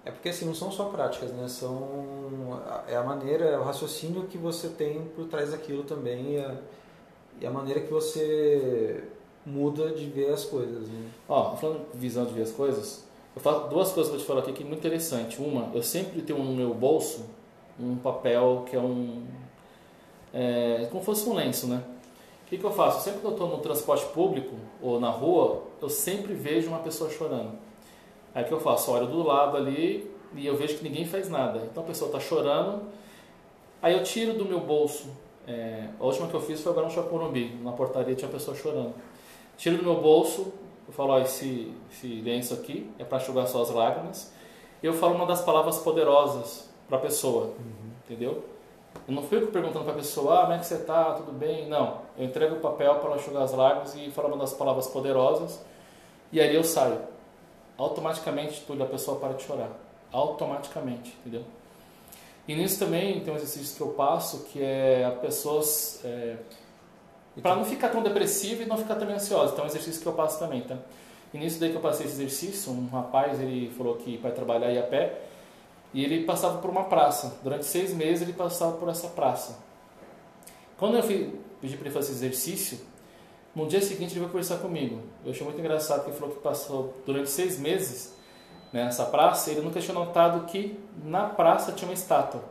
É 0.07 0.11
porque 0.11 0.29
assim, 0.29 0.45
não 0.45 0.55
são 0.55 0.71
só 0.71 0.85
práticas, 0.85 1.33
né? 1.33 1.49
São... 1.49 2.61
É 2.87 2.95
a 2.95 3.03
maneira, 3.03 3.43
é 3.43 3.57
o 3.59 3.63
raciocínio 3.63 4.23
que 4.23 4.37
você 4.37 4.69
tem 4.69 5.01
por 5.13 5.25
trás 5.25 5.51
daquilo 5.51 5.83
também 5.83 6.35
e 6.35 6.39
a, 6.39 6.55
e 7.41 7.45
a 7.45 7.51
maneira 7.51 7.81
que 7.81 7.91
você 7.91 9.03
muda 9.45 9.91
de 9.91 10.05
ver 10.05 10.31
as 10.31 10.45
coisas. 10.45 10.87
Né? 10.87 11.09
Ó, 11.27 11.57
falando 11.57 11.91
de 11.91 11.97
visão 11.97 12.23
de 12.23 12.33
ver 12.33 12.43
as 12.43 12.53
coisas, 12.53 13.03
eu 13.35 13.41
faço 13.41 13.67
duas 13.67 13.91
coisas 13.91 14.13
eu 14.13 14.19
te 14.19 14.25
falar 14.25 14.39
aqui 14.39 14.53
que 14.53 14.63
é 14.63 14.65
muito 14.65 14.79
interessante. 14.79 15.41
Uma, 15.41 15.75
eu 15.75 15.83
sempre 15.83 16.21
tenho 16.21 16.41
no 16.41 16.55
meu 16.55 16.73
bolso 16.73 17.25
um 17.77 17.97
papel 17.97 18.63
que 18.69 18.77
é 18.77 18.79
um... 18.79 19.25
É, 20.33 20.87
como 20.89 21.03
fosse 21.03 21.27
um 21.27 21.33
lenço, 21.33 21.67
né? 21.67 21.83
O 22.45 22.49
que, 22.49 22.57
que 22.57 22.63
eu 22.63 22.71
faço? 22.71 23.03
Sempre 23.03 23.19
que 23.19 23.25
eu 23.25 23.31
estou 23.31 23.49
no 23.49 23.57
transporte 23.57 24.05
público 24.13 24.55
ou 24.81 25.01
na 25.01 25.09
rua, 25.09 25.63
eu 25.81 25.89
sempre 25.89 26.33
vejo 26.33 26.69
uma 26.69 26.79
pessoa 26.79 27.09
chorando. 27.09 27.66
Aí 28.37 28.43
o 28.43 28.45
que 28.45 28.51
eu 28.53 28.59
faço? 28.59 28.91
Olho 28.91 29.07
do 29.07 29.23
lado 29.23 29.57
ali 29.57 30.07
e 30.35 30.45
eu 30.45 30.55
vejo 30.55 30.77
que 30.77 30.83
ninguém 30.83 31.07
faz 31.07 31.27
nada. 31.27 31.57
Então 31.71 31.81
a 31.81 31.85
pessoa 31.87 32.07
está 32.07 32.19
chorando. 32.19 32.83
Aí 33.81 33.97
eu 33.97 34.03
tiro 34.03 34.33
do 34.33 34.45
meu 34.45 34.59
bolso. 34.59 35.09
É, 35.47 35.87
a 35.99 36.03
última 36.03 36.27
que 36.27 36.35
eu 36.35 36.39
fiz 36.39 36.61
foi 36.61 36.71
agora 36.71 36.85
no 36.85 36.93
Chapurumbi. 36.93 37.57
Na 37.63 37.71
portaria 37.71 38.13
tinha 38.13 38.27
uma 38.27 38.33
pessoa 38.35 38.55
chorando. 38.55 38.93
Tiro 39.57 39.77
do 39.77 39.83
meu 39.83 39.99
bolso. 39.99 40.53
Eu 40.87 40.93
falo, 40.93 41.13
ó, 41.13 41.19
esse, 41.19 41.73
esse 41.91 42.21
lenço 42.21 42.53
aqui 42.53 42.87
é 42.99 43.03
para 43.03 43.17
enxugar 43.17 43.47
suas 43.47 43.71
lágrimas. 43.71 44.31
Eu 44.83 44.93
falo 44.93 45.15
uma 45.15 45.25
das 45.25 45.41
palavras 45.41 45.79
poderosas 45.79 46.69
para 46.87 46.99
a 46.99 47.01
pessoa. 47.01 47.45
Uhum. 47.45 47.89
Entendeu? 48.05 48.43
Eu 49.07 49.15
não 49.15 49.23
fico 49.23 49.47
perguntando 49.47 49.83
para 49.83 49.93
a 49.93 49.97
pessoa, 49.97 50.37
ah, 50.37 50.41
como 50.41 50.53
é 50.53 50.59
que 50.59 50.65
você 50.67 50.75
está, 50.75 51.13
tudo 51.13 51.31
bem? 51.31 51.67
Não, 51.67 52.01
eu 52.15 52.25
entrego 52.25 52.57
o 52.57 52.59
papel 52.59 52.93
para 52.97 53.07
ela 53.07 53.15
enxugar 53.15 53.41
as 53.41 53.53
lágrimas 53.53 53.95
e 53.95 54.11
falar 54.11 54.27
uma 54.27 54.37
das 54.37 54.53
palavras 54.53 54.85
poderosas 54.85 55.59
e 56.31 56.39
aí 56.39 56.53
eu 56.53 56.63
saio. 56.63 57.16
Automaticamente, 57.77 58.63
tudo, 58.65 58.83
a 58.83 58.87
pessoa 58.87 59.19
para 59.19 59.33
de 59.33 59.43
chorar. 59.43 59.69
Automaticamente, 60.11 61.15
entendeu? 61.19 61.43
E 62.47 62.55
nisso 62.55 62.79
também 62.79 63.19
tem 63.19 63.33
um 63.33 63.35
exercício 63.35 63.75
que 63.75 63.81
eu 63.81 63.89
passo 63.89 64.45
que 64.45 64.61
é 64.61 65.05
a 65.05 65.11
pessoas... 65.11 65.99
É, 66.03 66.37
para 67.41 67.55
não 67.55 67.65
ficar 67.65 67.89
tão 67.89 68.01
depressiva 68.01 68.63
e 68.63 68.65
não 68.65 68.77
ficar 68.77 68.95
também 68.95 69.15
ansiosa. 69.15 69.53
Então 69.53 69.63
é 69.63 69.67
um 69.67 69.69
exercício 69.69 70.01
que 70.01 70.07
eu 70.07 70.13
passo 70.13 70.39
também, 70.39 70.61
tá? 70.61 70.77
E 71.33 71.37
nisso 71.37 71.59
daí 71.59 71.69
que 71.69 71.75
eu 71.75 71.81
passei 71.81 72.05
esse 72.05 72.15
exercício, 72.15 72.71
um 72.71 72.87
rapaz, 72.87 73.39
ele 73.39 73.71
falou 73.77 73.95
que 73.95 74.17
para 74.17 74.31
trabalhar 74.31 74.71
ia 74.71 74.79
a 74.79 74.87
pé, 74.87 75.21
e 75.93 76.03
ele 76.03 76.23
passava 76.23 76.59
por 76.59 76.69
uma 76.69 76.85
praça. 76.85 77.37
Durante 77.43 77.65
seis 77.65 77.93
meses 77.93 78.23
ele 78.23 78.33
passava 78.33 78.77
por 78.77 78.89
essa 78.89 79.09
praça. 79.09 79.59
Quando 80.77 80.97
eu 80.97 81.03
fui, 81.03 81.39
pedi 81.61 81.75
para 81.75 81.87
ele 81.87 81.93
fazer 81.93 82.11
esse 82.11 82.25
exercício, 82.25 82.79
no 83.57 83.67
dia 83.67 83.81
seguinte 83.81 84.11
ele 84.11 84.19
veio 84.19 84.29
conversar 84.29 84.57
comigo. 84.57 85.01
Eu 85.25 85.31
achei 85.31 85.43
muito 85.43 85.59
engraçado 85.59 86.03
que 86.03 86.11
ele 86.11 86.17
falou 86.17 86.35
que 86.35 86.41
passou 86.41 86.93
durante 87.05 87.29
seis 87.29 87.57
meses 87.59 88.13
nessa 88.71 89.05
praça. 89.05 89.49
Ele 89.49 89.61
nunca 89.61 89.79
tinha 89.79 89.95
notado 89.95 90.45
que 90.45 90.79
na 91.03 91.23
praça 91.25 91.71
tinha 91.71 91.89
uma 91.89 91.93
estátua. 91.93 92.41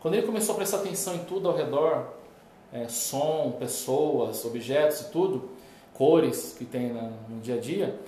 Quando 0.00 0.14
ele 0.14 0.26
começou 0.26 0.54
a 0.54 0.56
prestar 0.56 0.78
atenção 0.78 1.14
em 1.14 1.24
tudo 1.24 1.48
ao 1.48 1.54
redor, 1.54 2.06
é, 2.72 2.88
som, 2.88 3.54
pessoas, 3.58 4.42
objetos 4.46 5.02
e 5.02 5.10
tudo, 5.10 5.50
cores 5.92 6.54
que 6.56 6.64
tem 6.64 6.90
no 7.28 7.40
dia 7.40 7.56
a 7.56 7.60
dia, 7.60 7.98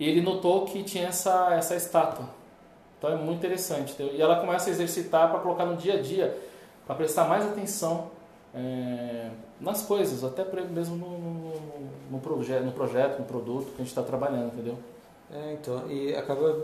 ele 0.00 0.20
notou 0.20 0.64
que 0.64 0.82
tinha 0.82 1.06
essa, 1.06 1.54
essa 1.54 1.76
estátua. 1.76 2.28
Então 2.98 3.10
é 3.10 3.16
muito 3.16 3.38
interessante. 3.38 3.94
E 4.00 4.20
ela 4.20 4.40
começa 4.40 4.68
a 4.68 4.72
exercitar 4.72 5.30
para 5.30 5.38
colocar 5.38 5.64
no 5.64 5.76
dia 5.76 5.94
a 5.94 6.02
dia, 6.02 6.36
para 6.84 6.96
prestar 6.96 7.28
mais 7.28 7.44
atenção 7.44 8.10
é, 8.52 9.30
nas 9.60 9.82
coisas, 9.82 10.24
até 10.24 10.44
mesmo 10.64 10.96
no, 10.96 11.45
no, 12.10 12.18
proje 12.18 12.58
no 12.60 12.72
projeto, 12.72 13.18
no 13.18 13.24
produto 13.24 13.66
que 13.66 13.74
a 13.74 13.78
gente 13.78 13.88
está 13.88 14.02
trabalhando, 14.02 14.52
entendeu? 14.52 14.76
É, 15.32 15.52
então, 15.54 15.90
e 15.90 16.14
acaba 16.14 16.56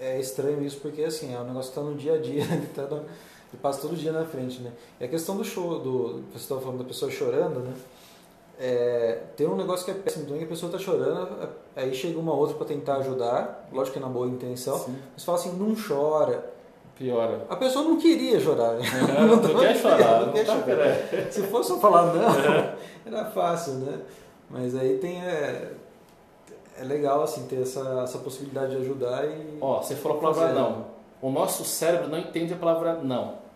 é 0.00 0.20
estranho 0.20 0.62
isso 0.62 0.78
porque 0.80 1.02
assim, 1.02 1.34
é 1.34 1.38
um 1.38 1.44
negócio 1.44 1.72
que 1.72 1.78
está 1.78 1.90
no 1.90 1.96
dia 1.96 2.14
a 2.14 2.18
dia, 2.18 2.42
ele, 2.42 2.66
tá 2.74 2.82
no, 2.82 2.96
ele 2.96 3.62
passa 3.62 3.80
todo 3.80 3.96
dia 3.96 4.12
na 4.12 4.24
frente, 4.24 4.60
né? 4.60 4.72
E 5.00 5.04
a 5.04 5.08
questão 5.08 5.36
do 5.36 5.44
show, 5.44 5.78
do, 5.78 6.22
você 6.32 6.38
estava 6.38 6.60
falando 6.60 6.78
da 6.78 6.84
pessoa 6.84 7.10
chorando, 7.10 7.60
né? 7.60 7.72
É, 8.58 9.20
tem 9.36 9.46
um 9.46 9.56
negócio 9.56 9.84
que 9.84 9.90
é 9.90 9.94
péssimo 9.94 10.24
também, 10.24 10.38
que 10.38 10.46
a 10.46 10.48
pessoa 10.48 10.72
está 10.72 10.82
chorando, 10.82 11.48
aí 11.74 11.94
chega 11.94 12.18
uma 12.18 12.32
outra 12.32 12.56
para 12.56 12.66
tentar 12.66 12.96
ajudar, 12.96 13.68
lógico 13.70 13.94
que 13.94 13.98
é 13.98 14.02
na 14.02 14.08
boa 14.08 14.26
intenção, 14.26 14.78
Sim. 14.78 14.96
mas 15.12 15.24
fala 15.24 15.38
assim, 15.38 15.52
não 15.56 15.74
chora. 15.76 16.56
Piora. 16.98 17.44
A 17.50 17.56
pessoa 17.56 17.84
não 17.84 17.98
queria 17.98 18.40
chorar. 18.40 18.72
Uhum, 18.76 19.26
não, 19.26 19.36
não, 19.36 19.60
quer 19.60 19.76
chorar. 19.76 20.20
Não, 20.20 20.26
não 20.28 20.32
quer 20.32 20.46
tá 20.46 20.64
chorar. 20.64 21.30
Se 21.30 21.42
fosse 21.42 21.68
só 21.68 21.78
falar 21.78 22.14
não, 22.14 22.22
uhum. 22.24 22.72
era 23.04 23.24
fácil, 23.26 23.74
né? 23.74 24.00
Mas 24.50 24.74
aí 24.74 24.98
tem... 24.98 25.20
É, 25.22 25.72
é 26.78 26.84
legal, 26.84 27.22
assim, 27.22 27.46
ter 27.46 27.62
essa, 27.62 28.02
essa 28.04 28.18
possibilidade 28.18 28.76
de 28.76 28.82
ajudar 28.82 29.24
e... 29.24 29.58
Ó, 29.60 29.82
você 29.82 29.96
falou 29.96 30.18
a 30.18 30.20
palavra 30.20 30.52
não. 30.52 30.86
O 31.22 31.30
nosso 31.30 31.64
cérebro 31.64 32.08
não 32.08 32.18
entende 32.18 32.52
a 32.52 32.56
palavra 32.56 32.94
não 32.96 33.46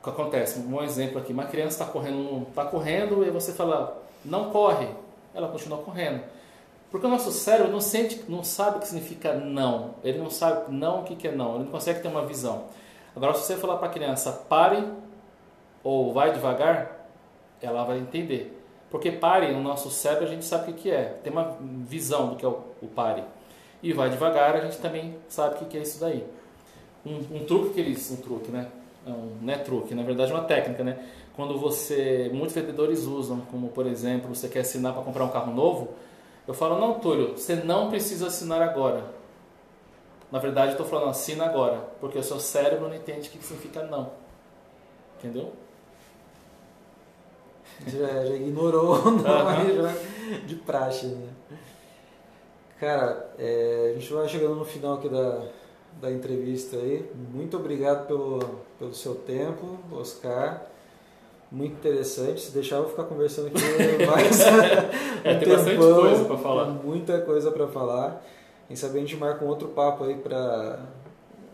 o 0.00 0.02
que 0.02 0.10
acontece? 0.10 0.60
Um 0.60 0.82
exemplo 0.82 1.18
aqui, 1.18 1.32
uma 1.32 1.44
criança 1.44 1.82
está 1.82 1.86
correndo, 1.86 2.46
está 2.48 2.64
correndo 2.64 3.24
e 3.24 3.30
você 3.30 3.52
fala, 3.52 4.00
não 4.24 4.50
corre, 4.50 4.88
ela 5.34 5.48
continua 5.48 5.78
correndo. 5.78 6.22
Porque 6.90 7.06
o 7.06 7.10
nosso 7.10 7.30
cérebro 7.32 7.70
não 7.70 7.80
sente, 7.80 8.24
não 8.28 8.42
sabe 8.42 8.78
o 8.78 8.80
que 8.80 8.88
significa 8.88 9.34
não. 9.34 9.96
Ele 10.02 10.18
não 10.18 10.30
sabe 10.30 10.72
não 10.72 11.00
o 11.00 11.04
que 11.04 11.28
é 11.28 11.32
não. 11.32 11.56
Ele 11.56 11.64
não 11.64 11.70
consegue 11.70 12.00
ter 12.00 12.08
uma 12.08 12.24
visão. 12.24 12.64
Agora, 13.14 13.34
se 13.34 13.42
você 13.42 13.56
falar 13.56 13.76
para 13.76 13.88
a 13.88 13.90
criança 13.90 14.32
pare 14.32 14.82
ou 15.84 16.14
vai 16.14 16.32
devagar, 16.32 17.08
ela 17.60 17.84
vai 17.84 17.98
entender. 17.98 18.57
Porque 18.90 19.12
pare 19.12 19.52
no 19.52 19.62
nosso 19.62 19.90
cérebro 19.90 20.26
a 20.26 20.28
gente 20.28 20.44
sabe 20.44 20.70
o 20.70 20.74
que 20.74 20.90
é, 20.90 21.18
tem 21.22 21.32
uma 21.32 21.56
visão 21.60 22.30
do 22.30 22.36
que 22.36 22.44
é 22.44 22.48
o, 22.48 22.88
pare. 22.94 23.22
E 23.82 23.92
vai 23.92 24.08
devagar 24.08 24.56
a 24.56 24.60
gente 24.60 24.78
também 24.78 25.16
sabe 25.28 25.62
o 25.62 25.66
que 25.66 25.76
é 25.76 25.82
isso 25.82 26.00
daí. 26.00 26.24
Um, 27.04 27.36
um 27.36 27.44
truque 27.44 27.74
que 27.74 27.80
eles. 27.80 28.10
Um 28.10 28.16
truque, 28.16 28.50
né? 28.50 28.68
É 29.06 29.10
um, 29.10 29.36
não 29.40 29.52
é 29.52 29.58
truque, 29.58 29.94
na 29.94 30.02
verdade 30.02 30.32
é 30.32 30.34
uma 30.34 30.44
técnica, 30.44 30.82
né? 30.82 30.98
Quando 31.36 31.58
você. 31.58 32.30
Muitos 32.32 32.54
vendedores 32.54 33.04
usam, 33.04 33.40
como 33.50 33.68
por 33.68 33.86
exemplo, 33.86 34.34
você 34.34 34.48
quer 34.48 34.60
assinar 34.60 34.94
para 34.94 35.02
comprar 35.02 35.24
um 35.24 35.30
carro 35.30 35.52
novo, 35.52 35.90
eu 36.46 36.54
falo, 36.54 36.80
não, 36.80 36.98
Túlio, 36.98 37.36
você 37.36 37.56
não 37.56 37.90
precisa 37.90 38.28
assinar 38.28 38.62
agora. 38.62 39.04
Na 40.32 40.38
verdade, 40.38 40.68
eu 40.68 40.72
estou 40.72 40.86
falando, 40.86 41.10
assina 41.10 41.44
agora, 41.44 41.78
porque 42.00 42.18
o 42.18 42.22
seu 42.22 42.40
cérebro 42.40 42.88
não 42.88 42.94
entende 42.94 43.28
o 43.28 43.30
que 43.30 43.44
significa 43.44 43.82
não. 43.82 44.10
Entendeu? 45.18 45.52
Já, 47.86 48.26
já 48.26 48.34
ignorou 48.34 48.96
o 49.06 49.10
nome 49.10 49.70
uhum. 49.70 49.82
já 49.82 49.94
de 50.46 50.54
praxe, 50.56 51.06
né? 51.06 51.28
Cara, 52.80 53.32
é, 53.38 53.92
a 53.92 53.98
gente 53.98 54.12
vai 54.12 54.28
chegando 54.28 54.54
no 54.54 54.64
final 54.64 54.94
aqui 54.94 55.08
da, 55.08 55.46
da 56.00 56.10
entrevista 56.10 56.76
aí. 56.76 57.10
Muito 57.32 57.56
obrigado 57.56 58.06
pelo, 58.06 58.38
pelo 58.78 58.94
seu 58.94 59.14
tempo, 59.16 59.78
Oscar. 59.92 60.62
Muito 61.50 61.74
interessante. 61.74 62.40
Se 62.40 62.52
deixar, 62.52 62.76
eu 62.76 62.82
vou 62.82 62.90
ficar 62.90 63.04
conversando 63.04 63.48
aqui 63.48 63.58
mais. 64.06 64.40
é, 64.40 65.34
um 65.34 65.38
tem 65.38 65.40
tempão, 65.40 65.56
bastante 65.56 65.78
coisa 65.78 66.24
para 66.24 66.36
falar. 66.36 66.66
Muita 66.66 67.20
coisa 67.22 67.50
para 67.50 67.66
falar. 67.66 68.24
Quem 68.68 68.76
sabe 68.76 68.98
a 68.98 69.00
gente 69.00 69.16
marca 69.16 69.44
um 69.44 69.48
outro 69.48 69.68
papo 69.68 70.04
aí 70.04 70.14
para 70.14 70.78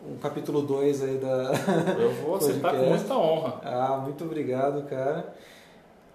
um 0.06 0.16
capítulo 0.18 0.62
2 0.62 1.02
aí 1.02 1.16
da. 1.16 1.52
Eu 1.98 2.10
vou 2.22 2.34
aceitar 2.36 2.72
com 2.72 2.84
muita 2.84 3.14
honra. 3.16 3.60
Ah, 3.62 4.00
muito 4.04 4.24
obrigado, 4.24 4.82
cara. 4.88 5.32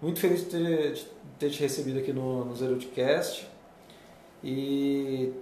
Muito 0.02 0.20
feliz 0.20 0.42
de 0.42 0.46
ter, 0.46 0.94
de 0.94 1.06
ter 1.38 1.50
te 1.50 1.60
recebido 1.62 2.00
aqui 2.00 2.14
no, 2.14 2.46
no 2.46 2.56
Zerotcast. 2.56 3.48
E 4.44 5.34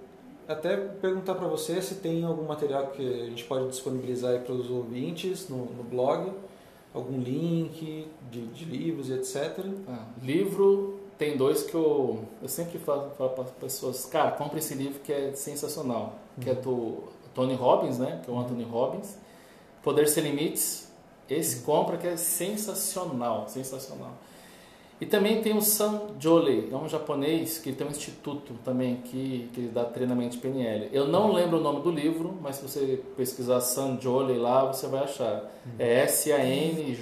até 0.47 0.77
perguntar 0.77 1.35
para 1.35 1.47
você 1.47 1.81
se 1.81 1.95
tem 1.95 2.23
algum 2.23 2.45
material 2.45 2.87
que 2.87 3.01
a 3.01 3.25
gente 3.25 3.43
pode 3.43 3.67
disponibilizar 3.67 4.39
para 4.41 4.53
os 4.53 4.69
ouvintes 4.69 5.49
no, 5.49 5.65
no, 5.65 5.83
blog, 5.83 6.31
algum 6.93 7.19
link 7.19 8.07
de, 8.31 8.45
de 8.47 8.65
livros 8.65 9.09
e 9.09 9.13
etc. 9.13 9.59
Ah, 9.87 10.05
livro 10.21 10.99
tem 11.17 11.35
dois 11.35 11.63
que 11.63 11.73
eu, 11.73 12.23
eu 12.41 12.47
sempre 12.47 12.79
falo, 12.79 13.09
para 13.11 13.43
as 13.43 13.51
pessoas, 13.51 14.05
cara, 14.05 14.31
compre 14.31 14.59
esse 14.59 14.73
livro 14.75 14.99
que 14.99 15.11
é 15.11 15.33
sensacional, 15.33 16.19
uhum. 16.37 16.43
que 16.43 16.49
é 16.49 16.55
do 16.55 17.03
Tony 17.33 17.55
Robbins, 17.55 17.97
né, 17.97 18.21
que 18.23 18.29
é 18.29 18.33
o 18.33 18.39
Anthony 18.39 18.63
Robbins, 18.63 19.17
Poder 19.83 20.07
Sem 20.07 20.23
Limites, 20.23 20.91
esse 21.29 21.57
uhum. 21.57 21.63
compra 21.63 21.97
que 21.97 22.07
é 22.07 22.15
sensacional, 22.15 23.49
sensacional. 23.49 24.13
E 24.99 25.05
também 25.05 25.43
tem 25.43 25.55
o 25.55 25.61
Sam 25.61 26.07
Jolie, 26.19 26.69
é 26.71 26.75
um 26.75 26.89
japonês 26.89 27.59
que 27.59 27.71
tem 27.71 27.85
um 27.85 27.91
instituto 27.91 28.55
também 28.65 28.95
que, 28.95 29.47
que 29.53 29.67
dá 29.67 29.85
treinamento 29.85 30.37
de 30.37 30.41
PNL. 30.41 30.89
Eu 30.91 31.07
não 31.07 31.31
lembro 31.31 31.59
o 31.59 31.61
nome 31.61 31.81
do 31.81 31.91
livro, 31.91 32.35
mas 32.41 32.55
se 32.55 32.67
você 32.67 33.03
pesquisar 33.15 33.61
Sam 33.61 33.99
Jolie 34.01 34.39
lá, 34.39 34.65
você 34.65 34.87
vai 34.87 35.03
achar. 35.03 35.43
É 35.77 35.99
S-A-N-J-O-L-E-Y. 36.05 36.97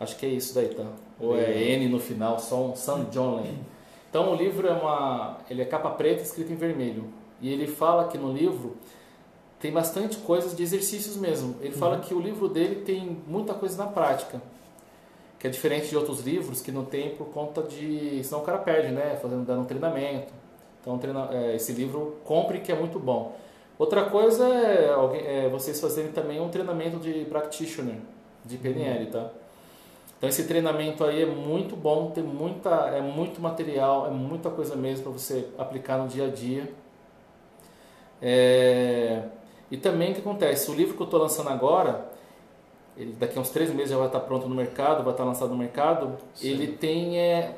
Acho 0.00 0.16
que 0.16 0.26
é 0.26 0.30
isso 0.30 0.52
daí, 0.56 0.70
tá? 0.70 0.84
Ou 1.20 1.36
é 1.36 1.56
N 1.56 1.88
no 1.88 2.00
final, 2.00 2.40
só 2.40 2.64
um 2.64 2.74
Sam 2.74 3.06
Jolie. 3.12 3.54
Então 4.10 4.32
o 4.32 4.34
livro 4.34 4.66
é 4.66 4.72
uma, 4.72 5.38
ele 5.48 5.62
é 5.62 5.64
capa 5.64 5.90
preta 5.90 6.22
escrito 6.22 6.52
em 6.52 6.56
vermelho. 6.56 7.04
E 7.40 7.52
ele 7.52 7.68
fala 7.68 8.08
que 8.08 8.18
no 8.18 8.32
livro 8.32 8.76
tem 9.60 9.70
bastante 9.70 10.16
coisas 10.16 10.56
de 10.56 10.64
exercícios 10.64 11.16
mesmo. 11.16 11.54
Ele 11.60 11.74
fala 11.74 11.94
uhum. 11.94 12.00
que 12.00 12.12
o 12.12 12.18
livro 12.18 12.48
dele 12.48 12.82
tem 12.84 13.16
muita 13.28 13.54
coisa 13.54 13.78
na 13.78 13.86
prática 13.88 14.42
que 15.38 15.46
é 15.46 15.50
diferente 15.50 15.88
de 15.88 15.96
outros 15.96 16.20
livros 16.20 16.60
que 16.60 16.72
não 16.72 16.84
tem 16.84 17.14
por 17.16 17.26
conta 17.26 17.62
de. 17.62 18.22
senão 18.24 18.42
o 18.42 18.44
cara 18.44 18.58
perde, 18.58 18.88
né? 18.92 19.18
Fazendo, 19.20 19.44
dando 19.44 19.62
um 19.62 19.64
treinamento. 19.64 20.32
Então, 20.80 20.98
treina, 20.98 21.28
é, 21.32 21.56
esse 21.56 21.72
livro, 21.72 22.18
compre 22.24 22.60
que 22.60 22.70
é 22.70 22.74
muito 22.74 22.98
bom. 22.98 23.36
Outra 23.78 24.04
coisa 24.04 24.46
é, 24.46 24.92
alguém, 24.92 25.20
é, 25.26 25.48
vocês 25.48 25.80
fazerem 25.80 26.12
também 26.12 26.40
um 26.40 26.48
treinamento 26.48 26.98
de 26.98 27.24
practitioner, 27.24 27.96
de 28.44 28.56
PNL, 28.56 29.06
tá? 29.06 29.30
Então, 30.16 30.28
esse 30.28 30.44
treinamento 30.44 31.04
aí 31.04 31.22
é 31.22 31.26
muito 31.26 31.76
bom, 31.76 32.10
tem 32.10 32.24
muita, 32.24 32.70
é 32.70 33.02
muito 33.02 33.40
material, 33.40 34.06
é 34.06 34.10
muita 34.10 34.48
coisa 34.48 34.74
mesmo 34.74 35.02
para 35.02 35.12
você 35.12 35.48
aplicar 35.58 35.98
no 35.98 36.08
dia 36.08 36.26
a 36.26 36.30
dia. 36.30 36.72
É, 38.22 39.24
e 39.70 39.76
também 39.76 40.12
o 40.12 40.14
que 40.14 40.20
acontece? 40.20 40.70
O 40.70 40.74
livro 40.74 40.94
que 40.94 41.02
eu 41.02 41.04
estou 41.04 41.20
lançando 41.20 41.50
agora, 41.50 42.08
ele 42.96 43.12
daqui 43.12 43.38
a 43.38 43.40
uns 43.40 43.50
três 43.50 43.72
meses 43.72 43.90
já 43.90 43.98
vai 43.98 44.06
estar 44.06 44.20
pronto 44.20 44.48
no 44.48 44.54
mercado, 44.54 45.02
vai 45.02 45.12
estar 45.12 45.24
lançado 45.24 45.50
no 45.50 45.56
mercado. 45.56 46.16
Sim. 46.34 46.48
Ele 46.48 46.68
tem 46.68 47.18
é, 47.18 47.54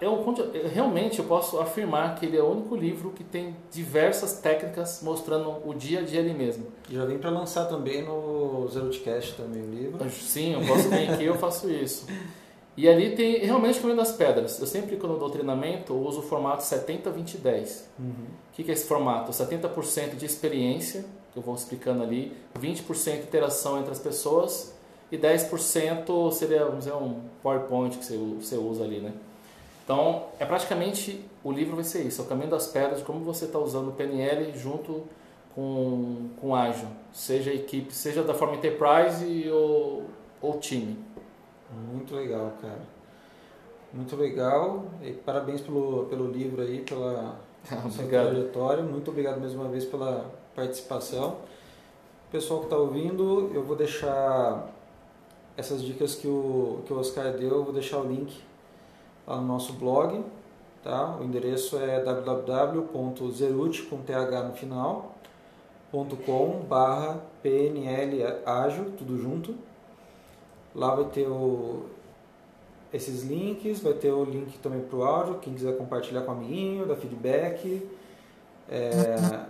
eu, 0.00 0.24
realmente 0.72 1.18
eu 1.18 1.24
posso 1.24 1.58
afirmar 1.58 2.16
que 2.16 2.26
ele 2.26 2.36
é 2.36 2.42
o 2.42 2.50
único 2.50 2.74
livro 2.74 3.10
que 3.10 3.22
tem 3.22 3.56
diversas 3.70 4.40
técnicas 4.40 5.00
mostrando 5.02 5.62
o 5.64 5.74
dia 5.74 6.00
a 6.00 6.02
dia 6.02 6.20
ali 6.20 6.34
mesmo. 6.34 6.66
Já 6.90 7.04
vem 7.04 7.18
para 7.18 7.30
lançar 7.30 7.66
também 7.66 8.02
no 8.02 8.66
Zerotcast 8.68 9.34
também 9.34 9.62
o 9.62 9.70
livro. 9.70 10.10
Sim, 10.10 10.54
eu 10.54 10.66
posso 10.66 10.88
vir 10.88 11.10
aqui 11.10 11.24
eu 11.24 11.36
faço 11.36 11.70
isso. 11.70 12.06
E 12.76 12.88
ali 12.88 13.16
tem 13.16 13.38
realmente 13.38 13.78
caminho 13.78 13.96
das 13.96 14.12
pedras. 14.12 14.60
Eu 14.60 14.66
sempre 14.66 14.96
quando 14.96 15.12
eu 15.12 15.18
dou 15.18 15.30
treinamento 15.30 15.92
eu 15.92 15.98
uso 15.98 16.20
o 16.20 16.22
formato 16.22 16.62
70-20-10. 16.62 17.84
Uhum. 17.98 18.12
O 18.50 18.52
que 18.52 18.70
é 18.70 18.74
esse 18.74 18.86
formato? 18.86 19.30
70% 19.30 20.16
de 20.16 20.26
experiência 20.26 21.04
que 21.36 21.40
eu 21.40 21.42
vou 21.42 21.54
explicando 21.54 22.02
ali, 22.02 22.34
20% 22.58 23.18
interação 23.18 23.78
entre 23.78 23.92
as 23.92 23.98
pessoas 23.98 24.74
e 25.12 25.18
10% 25.18 26.32
seria 26.32 26.64
vamos 26.64 26.84
dizer, 26.84 26.94
um 26.94 27.20
PowerPoint 27.42 27.98
que 27.98 28.04
você, 28.04 28.16
você 28.16 28.56
usa 28.56 28.84
ali, 28.84 29.00
né? 29.00 29.12
Então, 29.84 30.24
é 30.38 30.46
praticamente, 30.46 31.22
o 31.44 31.52
livro 31.52 31.76
vai 31.76 31.84
ser 31.84 32.02
isso, 32.02 32.22
é 32.22 32.24
o 32.24 32.26
caminho 32.26 32.48
das 32.48 32.66
pedras 32.68 33.00
de 33.00 33.04
como 33.04 33.20
você 33.20 33.44
está 33.44 33.58
usando 33.58 33.88
o 33.88 33.92
PNL 33.92 34.58
junto 34.58 35.04
com, 35.54 36.30
com 36.40 36.56
Ágil, 36.56 36.88
seja 37.12 37.52
equipe, 37.52 37.94
seja 37.94 38.22
da 38.22 38.32
forma 38.32 38.56
Enterprise 38.56 39.48
ou, 39.50 40.04
ou 40.40 40.58
time. 40.58 40.98
Muito 41.92 42.14
legal, 42.16 42.54
cara. 42.62 42.80
Muito 43.92 44.16
legal. 44.16 44.86
E 45.02 45.12
parabéns 45.12 45.60
pelo, 45.60 46.06
pelo 46.06 46.30
livro 46.30 46.62
aí, 46.62 46.80
pela 46.80 47.38
sua 47.90 48.06
trajetória. 48.06 48.82
Muito 48.82 49.10
obrigado 49.10 49.38
mais 49.38 49.54
uma 49.54 49.68
vez 49.68 49.84
pela 49.84 50.30
participação. 50.56 51.36
Pessoal 52.32 52.60
que 52.60 52.66
está 52.66 52.76
ouvindo, 52.76 53.52
eu 53.54 53.62
vou 53.62 53.76
deixar 53.76 54.68
essas 55.56 55.82
dicas 55.82 56.14
que 56.14 56.26
o, 56.26 56.82
que 56.86 56.92
o 56.92 56.98
Oscar 56.98 57.32
deu, 57.34 57.50
eu 57.50 57.64
vou 57.64 57.72
deixar 57.72 57.98
o 57.98 58.08
link 58.08 58.42
lá 59.26 59.36
no 59.36 59.46
nosso 59.46 59.74
blog. 59.74 60.24
Tá? 60.82 61.16
O 61.20 61.24
endereço 61.24 61.78
é 61.78 62.00
www.zerut, 62.02 63.82
com 63.84 63.98
th 63.98 64.12
no 64.44 64.52
final, 64.54 65.14
.com 65.92 66.60
barra 66.68 67.20
pnl 67.42 68.42
ágil, 68.44 68.92
tudo 68.96 69.18
junto. 69.18 69.54
Lá 70.74 70.94
vai 70.94 71.06
ter 71.06 71.26
o, 71.26 71.86
esses 72.92 73.24
links, 73.24 73.80
vai 73.80 73.94
ter 73.94 74.12
o 74.12 74.24
link 74.24 74.58
também 74.58 74.80
para 74.80 74.96
o 74.96 75.04
áudio, 75.04 75.38
quem 75.38 75.54
quiser 75.54 75.76
compartilhar 75.76 76.22
com 76.22 76.32
o 76.32 76.34
amiguinho, 76.34 76.86
dar 76.86 76.96
feedback. 76.96 77.88
É, 78.68 79.46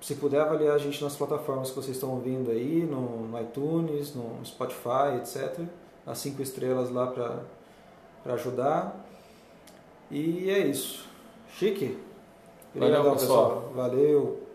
se 0.00 0.14
puder 0.14 0.40
avaliar 0.40 0.74
a 0.74 0.78
gente 0.78 1.02
nas 1.02 1.16
plataformas 1.16 1.70
que 1.70 1.76
vocês 1.76 1.96
estão 1.96 2.10
ouvindo 2.10 2.50
aí, 2.50 2.86
no, 2.88 3.26
no 3.28 3.40
iTunes, 3.40 4.14
no 4.14 4.44
Spotify, 4.44 5.16
etc. 5.18 5.60
As 6.06 6.18
cinco 6.18 6.40
estrelas 6.40 6.90
lá 6.90 7.06
para 7.06 8.34
ajudar. 8.34 9.04
E 10.10 10.48
é 10.48 10.58
isso. 10.58 11.06
Chique? 11.54 11.98
Valeu, 12.74 13.12
pessoal. 13.12 13.14
pessoal. 13.14 13.72
Valeu. 13.74 14.47